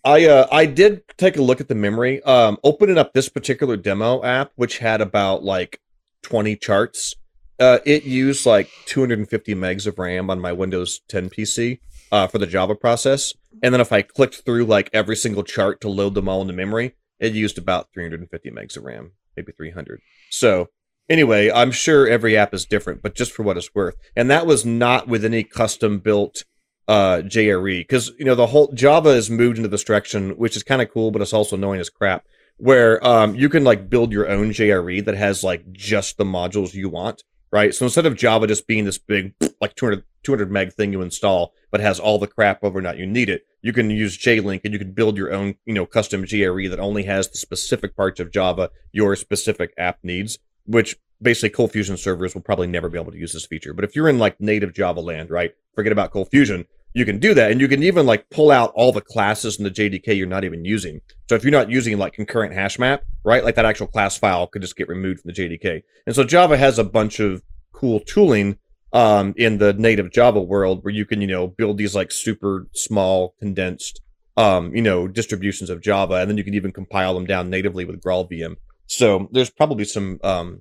[0.04, 2.22] I uh, I did take a look at the memory.
[2.22, 5.80] Um, opening up this particular demo app, which had about like
[6.22, 7.14] 20 charts,
[7.58, 11.80] uh, it used like 250 megs of RAM on my Windows 10 PC
[12.12, 13.34] uh, for the Java process.
[13.62, 16.52] And then if I clicked through like every single chart to load them all into
[16.52, 20.00] memory, it used about 350 megs of RAM, maybe 300.
[20.30, 20.68] So
[21.08, 23.96] anyway, I'm sure every app is different, but just for what it's worth.
[24.14, 26.44] And that was not with any custom built
[26.88, 30.62] uh, JRE because you know the whole Java has moved into this direction, which is
[30.62, 32.24] kind of cool, but it's also annoying as crap.
[32.58, 36.74] Where um, you can like build your own JRE that has like just the modules
[36.74, 37.74] you want, right?
[37.74, 41.52] So instead of Java just being this big like 200, 200 meg thing you install,
[41.70, 44.72] but has all the crap over not you need it, you can use JLink and
[44.72, 48.20] you can build your own you know custom JRE that only has the specific parts
[48.20, 53.12] of Java your specific app needs, which basically ColdFusion servers will probably never be able
[53.12, 53.72] to use this feature.
[53.72, 57.34] But if you're in like native java land right forget about ColdFusion you can do
[57.34, 60.26] that and you can even like pull out all the classes in the jdk you're
[60.26, 61.00] not even using.
[61.28, 64.46] So if you're not using like concurrent hash map right like that actual class file
[64.46, 67.42] could just get removed from the jdk and so java has a bunch of
[67.72, 68.58] cool tooling
[68.96, 72.66] um, in the native java world where you can you know build these like super
[72.72, 74.00] small condensed
[74.36, 77.84] um, you know distributions of java and then you can even compile them down natively
[77.84, 80.60] with GraalVM so there's probably some um,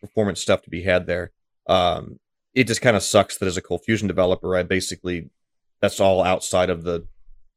[0.00, 1.32] performance stuff to be had there.
[1.66, 2.20] Um,
[2.54, 5.30] it just kind of sucks that as a ColdFusion developer, I basically
[5.80, 7.06] that's all outside of the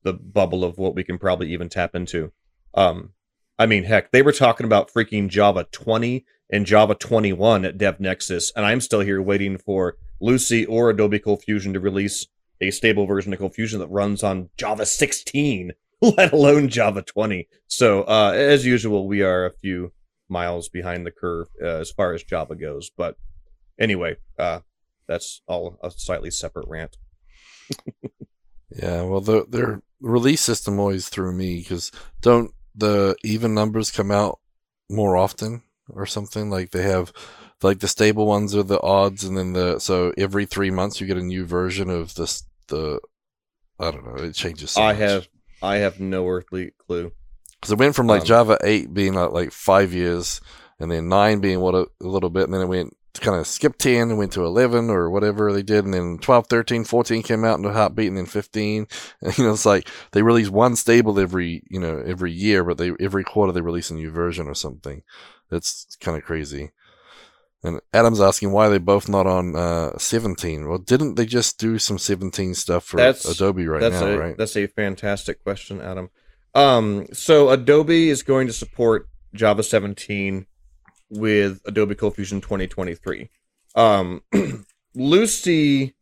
[0.04, 2.32] the bubble of what we can probably even tap into.
[2.74, 3.12] Um,
[3.60, 8.52] I mean, heck, they were talking about freaking Java 20 and Java 21 at DevNexus,
[8.56, 12.26] and I'm still here waiting for Lucee or Adobe ColdFusion to release
[12.62, 17.48] a stable version of ColdFusion that runs on Java 16, let alone Java 20.
[17.68, 19.92] So, uh, as usual, we are a few
[20.30, 22.90] miles behind the curve uh, as far as Java goes.
[22.90, 23.16] But
[23.80, 24.60] anyway, uh,
[25.08, 26.98] that's all a slightly separate rant.
[28.70, 31.92] yeah, well, the, their release system always threw me because
[32.22, 34.40] don't the even numbers come out
[34.90, 36.50] more often or something?
[36.50, 37.14] Like they have,
[37.62, 41.08] like the stable ones are the odds, and then the so every three months you
[41.08, 43.00] get a new version of this the.
[43.80, 44.24] I don't know.
[44.24, 44.72] It changes.
[44.72, 45.02] So I much.
[45.02, 45.28] have
[45.62, 47.12] I have no earthly clue.
[47.60, 50.42] Because it went from like um, Java 8 being like, like five years,
[50.80, 53.48] and then 9 being what a, a little bit, and then it went kind of
[53.48, 57.24] skipped 10 and went to 11 or whatever they did and then 12 13 14
[57.24, 58.88] came out in a hot beat and then 15
[59.22, 62.78] and, you know it's like they release one stable every you know every year but
[62.78, 65.02] they every quarter they release a new version or something
[65.52, 66.72] it's kind of crazy
[67.64, 71.78] and adam's asking why they both not on uh, 17 well didn't they just do
[71.78, 76.10] some 17 stuff for that's, adobe right now a, right that's a fantastic question adam
[76.58, 80.48] um, so Adobe is going to support Java 17
[81.10, 83.30] with Adobe ColdFusion 2023.
[83.76, 84.24] Um,
[84.96, 85.94] Lucee,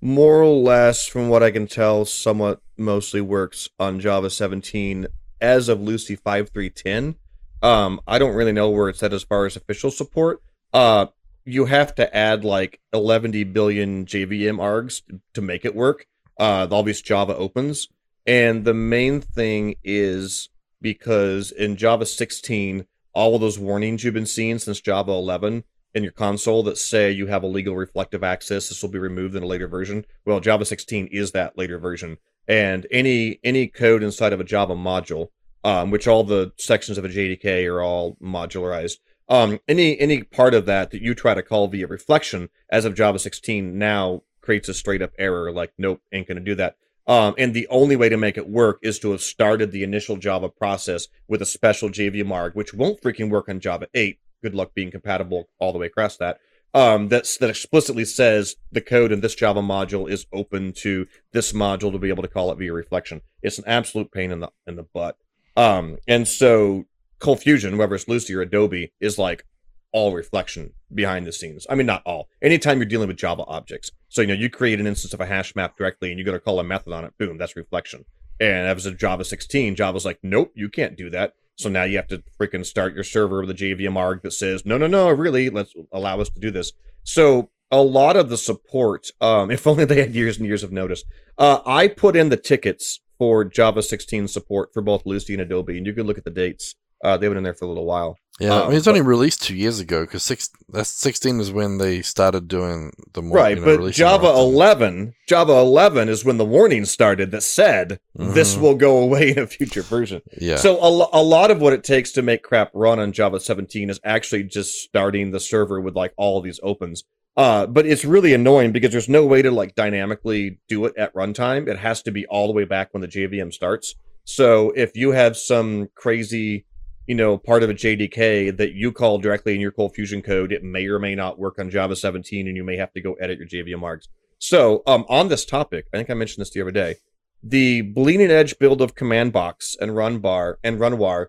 [0.00, 5.06] more or less, from what I can tell, somewhat mostly works on Java 17
[5.40, 7.14] as of Lucee 5.3.10.
[7.62, 10.42] Um, I don't really know where it's at as far as official support.
[10.72, 11.06] Uh,
[11.44, 15.02] you have to add like 11 billion JVM args
[15.34, 16.06] to make it work.
[16.38, 17.88] Uh, all these Java opens.
[18.26, 20.48] And the main thing is
[20.80, 25.64] because in Java 16, all of those warnings you've been seeing since Java 11
[25.94, 29.42] in your console that say you have illegal reflective access, this will be removed in
[29.42, 30.04] a later version.
[30.24, 32.18] Well, Java 16 is that later version.
[32.48, 35.28] And any any code inside of a Java module,
[35.62, 38.98] um, which all the sections of a JDK are all modularized,
[39.32, 42.94] um, any any part of that that you try to call via reflection as of
[42.94, 46.76] Java 16 now creates a straight up error like nope ain't gonna do that
[47.06, 50.16] um, and the only way to make it work is to have started the initial
[50.16, 54.18] Java process with a special JVM which won't freaking work on Java 8.
[54.42, 56.38] Good luck being compatible all the way across that.
[56.74, 61.52] Um, that's that explicitly says the code in this Java module is open to this
[61.52, 63.20] module to be able to call it via reflection.
[63.42, 65.18] It's an absolute pain in the in the butt.
[65.54, 66.86] Um, and so
[67.22, 69.44] ColdFusion, whether it's Lucee or Adobe, is like,
[69.92, 71.66] all reflection behind the scenes.
[71.68, 72.28] I mean, not all.
[72.40, 73.90] Anytime you're dealing with Java objects.
[74.08, 76.32] So, you know, you create an instance of a hash map directly and you got
[76.32, 77.12] to call a method on it.
[77.18, 78.04] Boom, that's reflection.
[78.40, 81.34] And as a Java 16, Java's like, nope, you can't do that.
[81.56, 84.64] So now you have to freaking start your server with a JVM arg that says,
[84.64, 86.72] no, no, no, really, let's allow us to do this.
[87.04, 90.72] So a lot of the support, um, if only they had years and years of
[90.72, 91.04] notice,
[91.36, 95.76] uh, I put in the tickets for Java 16 support for both Lucee and Adobe,
[95.76, 96.74] and you can look at the dates.
[97.02, 98.16] Uh, they've been in there for a little while.
[98.40, 101.38] Yeah, um, I mean, it's but, only released two years ago because six that's sixteen
[101.38, 103.56] is when they started doing the more right.
[103.58, 108.32] You know, but Java eleven, Java eleven is when the warning started that said mm-hmm.
[108.32, 110.22] this will go away in a future version.
[110.40, 110.56] Yeah.
[110.56, 113.90] So a, a lot of what it takes to make crap run on Java seventeen
[113.90, 117.04] is actually just starting the server with like all these opens.
[117.36, 121.14] Uh, but it's really annoying because there's no way to like dynamically do it at
[121.14, 121.66] runtime.
[121.66, 123.94] It has to be all the way back when the JVM starts.
[124.24, 126.66] So if you have some crazy,
[127.06, 130.62] you know, part of a JDK that you call directly in your ColdFusion code, it
[130.62, 133.38] may or may not work on Java 17, and you may have to go edit
[133.38, 134.08] your JVM args.
[134.38, 136.96] So um, on this topic, I think I mentioned this the other day.
[137.42, 141.26] The bleeding edge build of CommandBox and run bar and runwar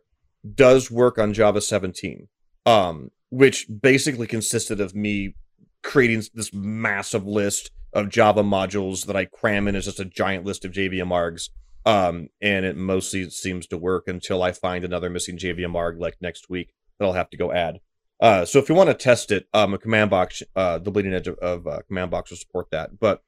[0.55, 2.27] does work on Java 17,
[2.65, 5.35] um, which basically consisted of me
[5.81, 10.45] creating this massive list of Java modules that I cram in as just a giant
[10.45, 11.49] list of JVM args.
[11.85, 16.17] Um, and it mostly seems to work until I find another missing JVM arg like
[16.21, 17.79] next week that I'll have to go add.
[18.19, 21.27] Uh, so if you want to test it, um, a CommandBox, uh, the bleeding edge
[21.27, 22.99] of, of uh, CommandBox will support that.
[22.99, 23.21] But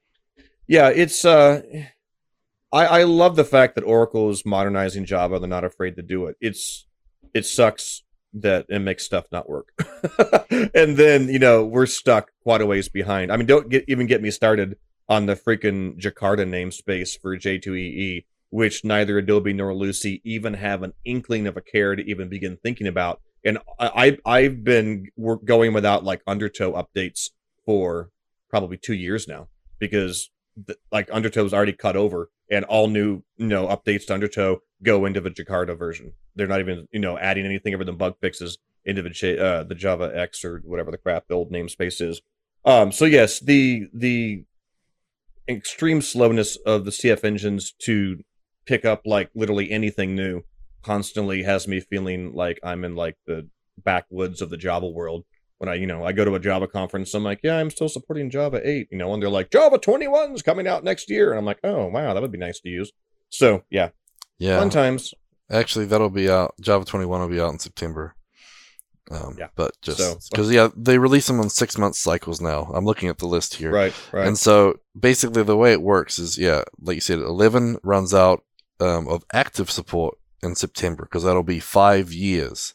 [0.67, 1.61] yeah, it's uh,
[2.71, 5.39] I I love the fact that Oracle is modernizing Java.
[5.39, 6.37] They're not afraid to do it.
[6.39, 6.85] It's
[7.33, 8.03] it sucks
[8.35, 9.69] that it makes stuff not work.
[10.75, 13.31] and then, you know, we're stuck quite a ways behind.
[13.31, 14.77] I mean, don't get even get me started
[15.07, 18.25] on the freaking Jakarta namespace for J2EE,
[18.55, 22.55] which neither Adobe nor Lucee even have an inkling of a care to even begin
[22.55, 23.19] thinking about.
[23.43, 25.07] And I, I've been
[25.43, 27.31] going without like Undertow updates
[27.65, 28.11] for
[28.49, 33.47] probably two years now because the, like Undertow's already cut over and all new you
[33.47, 36.13] know updates to Undertow go into the Jakarta version.
[36.37, 39.75] They're not even you know adding anything other than bug fixes into the uh, the
[39.75, 42.21] javax or whatever the crap build namespace is.
[42.63, 44.45] Um, so yes, the the
[45.45, 48.23] extreme slowness of the CF engines to
[48.65, 50.41] pick up like literally anything new
[50.83, 53.47] constantly has me feeling like I'm in like the
[53.77, 55.25] backwoods of the Java world
[55.57, 57.89] when I, you know, I go to a Java conference, I'm like, yeah, I'm still
[57.89, 61.31] supporting Java 8, you know, and they're like, Java 21's coming out next year.
[61.31, 62.91] And I'm like, oh, wow, that would be nice to use.
[63.29, 63.89] So, yeah.
[64.37, 64.59] Yeah.
[64.59, 65.13] Fun times.
[65.49, 66.55] Actually, that'll be out.
[66.59, 68.15] Java 21 will be out in September.
[69.11, 69.47] Um, yeah.
[69.55, 69.97] But just
[70.31, 72.71] because, so, yeah, they release them on six month cycles now.
[72.73, 73.71] I'm looking at the list here.
[73.71, 74.27] Right, right.
[74.27, 78.43] And so basically, the way it works is, yeah, like you said, 11 runs out
[78.79, 82.73] um, of active support in September because that'll be five years.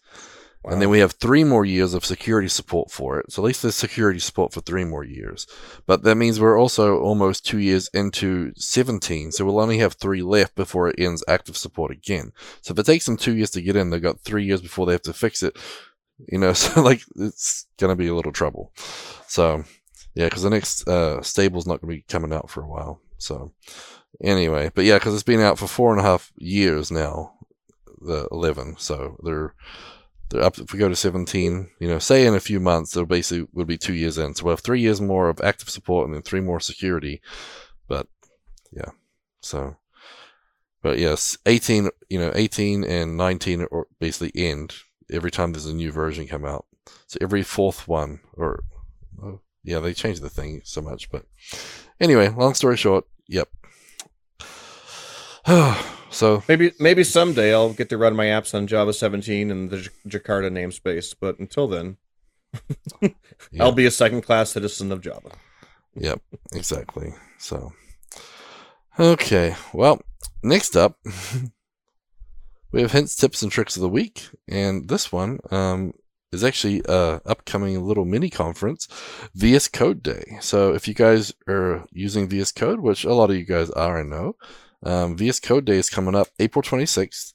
[0.62, 0.72] Wow.
[0.72, 3.32] And then we have three more years of security support for it.
[3.32, 5.46] So at least there's security support for three more years.
[5.86, 9.32] But that means we're also almost two years into 17.
[9.32, 12.32] So we'll only have three left before it ends active support again.
[12.60, 14.84] So if it takes them two years to get in, they've got three years before
[14.84, 15.56] they have to fix it.
[16.28, 18.72] You know, so like it's going to be a little trouble.
[19.28, 19.64] So
[20.14, 23.00] yeah, because the next uh, stable's not going to be coming out for a while.
[23.20, 23.52] So
[24.22, 27.34] anyway, but yeah, because it's been out for four and a half years now,
[28.00, 28.76] the 11.
[28.78, 29.54] So they're
[30.30, 33.06] they're up, if we go to 17, you know, say in a few months, it'll
[33.06, 34.34] basically would be two years in.
[34.34, 37.20] So we'll have three years more of active support and then three more security.
[37.88, 38.06] But
[38.72, 38.90] yeah,
[39.40, 39.76] so,
[40.82, 44.74] but yes, 18, you know, 18 and 19 or basically end
[45.12, 46.66] every time there's a new version come out.
[47.08, 48.62] So every fourth one, or
[49.22, 51.10] oh, yeah, they changed the thing so much.
[51.10, 51.24] But
[52.00, 53.48] anyway, long story short, yep.
[56.10, 59.78] So maybe maybe someday I'll get to run my apps on Java 17 and the
[59.82, 61.98] J- Jakarta namespace, but until then,
[63.00, 63.14] yep.
[63.60, 65.30] I'll be a second class citizen of Java.
[65.94, 66.20] Yep,
[66.52, 67.14] exactly.
[67.38, 67.72] So,
[68.98, 70.02] okay, well,
[70.42, 70.98] next up,
[72.72, 75.94] we have hints, tips, and tricks of the week, and this one um,
[76.32, 78.86] is actually a upcoming little mini conference,
[79.34, 80.38] VS Code Day.
[80.40, 84.00] So, if you guys are using VS Code, which a lot of you guys are,
[84.00, 84.36] I know.
[84.82, 87.34] Um, VS Code Day is coming up April 26th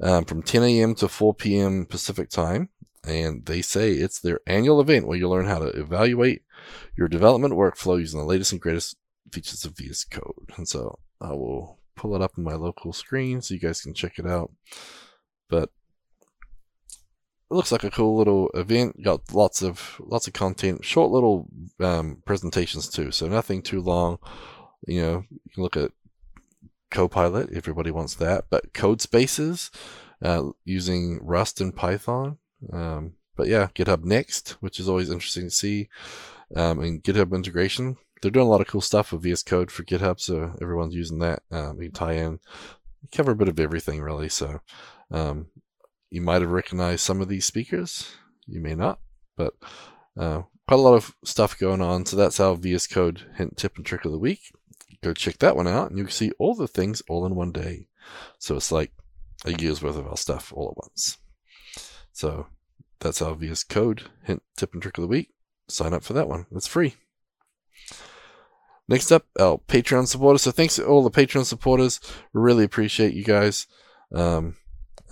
[0.00, 0.94] um, from 10 a.m.
[0.96, 1.86] to 4 p.m.
[1.86, 2.68] Pacific time.
[3.06, 6.42] And they say it's their annual event where you learn how to evaluate
[6.96, 8.96] your development workflow using the latest and greatest
[9.30, 10.52] features of VS Code.
[10.56, 13.92] And so I will pull it up on my local screen so you guys can
[13.92, 14.52] check it out.
[15.50, 15.70] But
[17.54, 19.00] it looks like a cool little event.
[19.00, 21.46] Got lots of lots of content, short little
[21.78, 23.12] um, presentations too.
[23.12, 24.18] So nothing too long.
[24.88, 25.92] You know, you can look at
[26.90, 29.70] Copilot, everybody wants that, but Codespaces
[30.20, 32.38] uh, using Rust and Python.
[32.72, 35.88] Um, but yeah, GitHub Next, which is always interesting to see,
[36.56, 37.98] um, and GitHub integration.
[38.20, 41.20] They're doing a lot of cool stuff with VS Code for GitHub, so everyone's using
[41.20, 41.42] that.
[41.52, 42.40] Um, tie in,
[43.12, 44.28] cover a bit of everything really.
[44.28, 44.60] So
[45.12, 45.46] um,
[46.14, 48.14] you might have recognized some of these speakers,
[48.46, 48.98] you may not,
[49.36, 49.54] but
[50.18, 52.06] uh, quite a lot of stuff going on.
[52.06, 54.52] So that's our VS Code hint, tip, and trick of the week
[55.04, 57.52] go check that one out and you can see all the things all in one
[57.52, 57.86] day.
[58.38, 58.92] So it's like
[59.44, 61.18] a year's worth of our stuff all at once.
[62.12, 62.46] So
[63.00, 65.30] that's our VS Code hint, tip, and trick of the week.
[65.68, 66.46] Sign up for that one.
[66.52, 66.94] It's free.
[68.88, 70.42] Next up, our Patreon supporters.
[70.42, 72.00] So thanks to all the Patreon supporters.
[72.32, 73.66] Really appreciate you guys.
[74.14, 74.56] Um,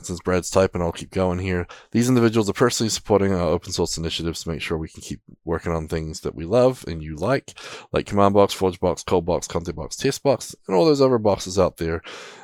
[0.06, 1.66] since Brad's typing, I'll keep going here.
[1.90, 5.20] These individuals are personally supporting our open source initiatives to make sure we can keep
[5.44, 7.54] working on things that we love and you like,
[7.92, 12.02] like CommandBox, Forge Box, ColdBox, ForgeBox, Box, TestBox, and all those other boxes out there.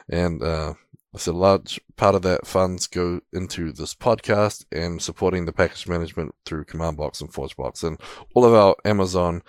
[0.09, 0.75] And uh,
[1.15, 5.53] I said a large part of that funds go into this podcast and supporting the
[5.53, 8.01] package management through CommandBox and ForgeBox and
[8.35, 9.43] all of our Amazon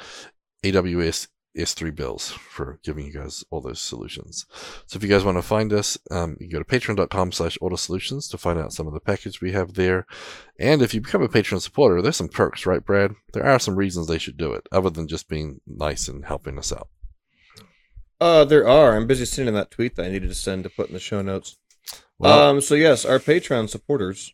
[0.64, 1.28] AWS
[1.62, 4.46] S3 bills for giving you guys all those solutions.
[4.86, 8.28] So if you guys want to find us, um, you go to patreon.com slash solutions
[8.30, 10.06] to find out some of the package we have there.
[10.60, 13.14] And if you become a Patreon supporter, there's some perks, right, Brad?
[13.34, 16.58] There are some reasons they should do it, other than just being nice and helping
[16.58, 16.90] us out.
[18.20, 18.96] Uh, there are.
[18.96, 21.22] I'm busy sending that tweet that I needed to send to put in the show
[21.22, 21.58] notes.
[22.18, 24.34] Well, um, so yes, our Patreon supporters,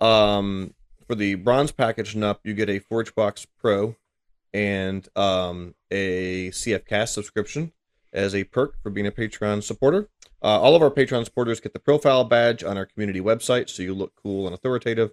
[0.00, 0.74] um,
[1.06, 3.96] for the bronze package and up, you get a ForgeBox Pro
[4.56, 7.72] and um, a CFCast subscription
[8.10, 10.08] as a perk for being a Patreon supporter.
[10.42, 13.82] Uh, all of our Patreon supporters get the profile badge on our community website, so
[13.82, 15.10] you look cool and authoritative.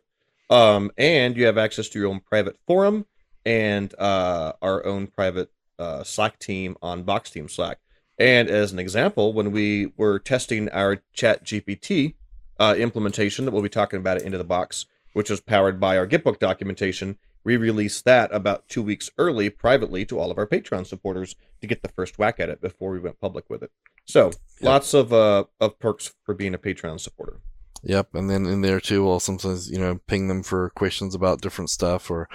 [0.50, 3.06] Um, and you have access to your own private forum
[3.46, 7.80] and uh, our own private uh, Slack team on Box Team Slack.
[8.18, 12.14] And as an example, when we were testing our ChatGPT
[12.62, 15.97] uh, implementation that we'll be talking about it into the box, which was powered by
[15.97, 20.47] our Gitbook documentation, we released that about two weeks early privately to all of our
[20.47, 23.72] Patreon supporters to get the first whack at it before we went public with it.
[24.05, 24.36] So yep.
[24.61, 27.39] lots of uh, of perks for being a Patreon supporter.
[27.86, 31.41] Yep, and then in there too, we'll sometimes you know ping them for questions about
[31.41, 32.30] different stuff, or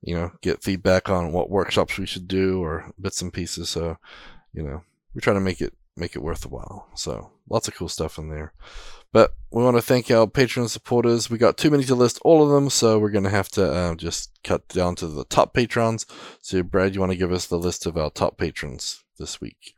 [0.00, 3.68] you know get feedback on what workshops we should do, or bits and pieces.
[3.68, 3.96] So
[4.52, 4.82] you know
[5.14, 6.88] we try to make it make it worthwhile.
[6.94, 8.52] So lots of cool stuff in there.
[9.12, 11.28] But we want to thank our Patreon supporters.
[11.28, 13.70] We got too many to list all of them, so we're going to have to
[13.70, 16.06] uh, just cut down to the top patrons.
[16.40, 19.74] So, Brad, you want to give us the list of our top patrons this week?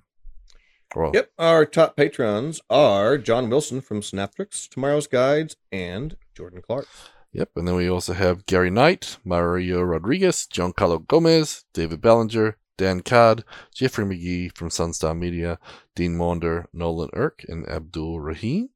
[0.94, 6.86] Well, yep, our top patrons are John Wilson from Synaptrix, Tomorrow's Guides, and Jordan Clark.
[7.32, 13.00] Yep, and then we also have Gary Knight, Mario Rodriguez, Giancarlo Gomez, David Belanger, Dan
[13.00, 13.44] Cad,
[13.74, 15.58] Jeffrey McGee from Sunstar Media,
[15.94, 18.70] Dean Maunder, Nolan Erck, and Abdul Rahim.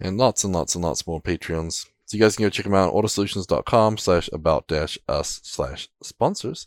[0.00, 1.86] And lots and lots and lots more Patreons.
[2.04, 6.66] So you guys can go check them out ortussolutions.com slash about dash us slash sponsors.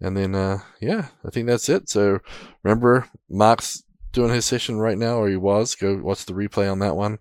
[0.00, 1.90] And then, uh, yeah, I think that's it.
[1.90, 2.20] So
[2.62, 3.82] remember, Mark's
[4.12, 5.74] doing his session right now, or he was.
[5.74, 7.18] Go watch the replay on that one.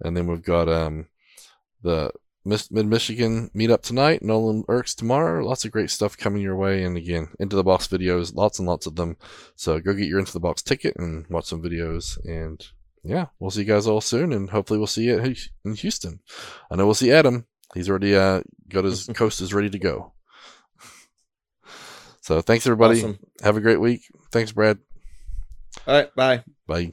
[0.00, 1.08] And then we've got um,
[1.82, 2.12] the
[2.44, 4.22] Mid Michigan meetup tonight.
[4.22, 5.44] Nolan Erck's tomorrow.
[5.44, 6.82] Lots of great stuff coming your way.
[6.82, 9.16] And again, into the box videos, lots and lots of them.
[9.54, 12.18] So go get your into the box ticket and watch some videos.
[12.24, 12.64] And
[13.04, 14.32] yeah, we'll see you guys all soon.
[14.32, 15.34] And hopefully we'll see you
[15.64, 16.20] in Houston.
[16.70, 17.46] I know we'll see Adam.
[17.74, 20.12] He's already uh, got his coast is ready to go.
[22.22, 22.98] So thanks everybody.
[22.98, 23.18] Awesome.
[23.42, 24.02] Have a great week.
[24.30, 24.78] Thanks, Brad.
[25.86, 26.14] All right.
[26.14, 26.44] Bye.
[26.66, 26.92] Bye.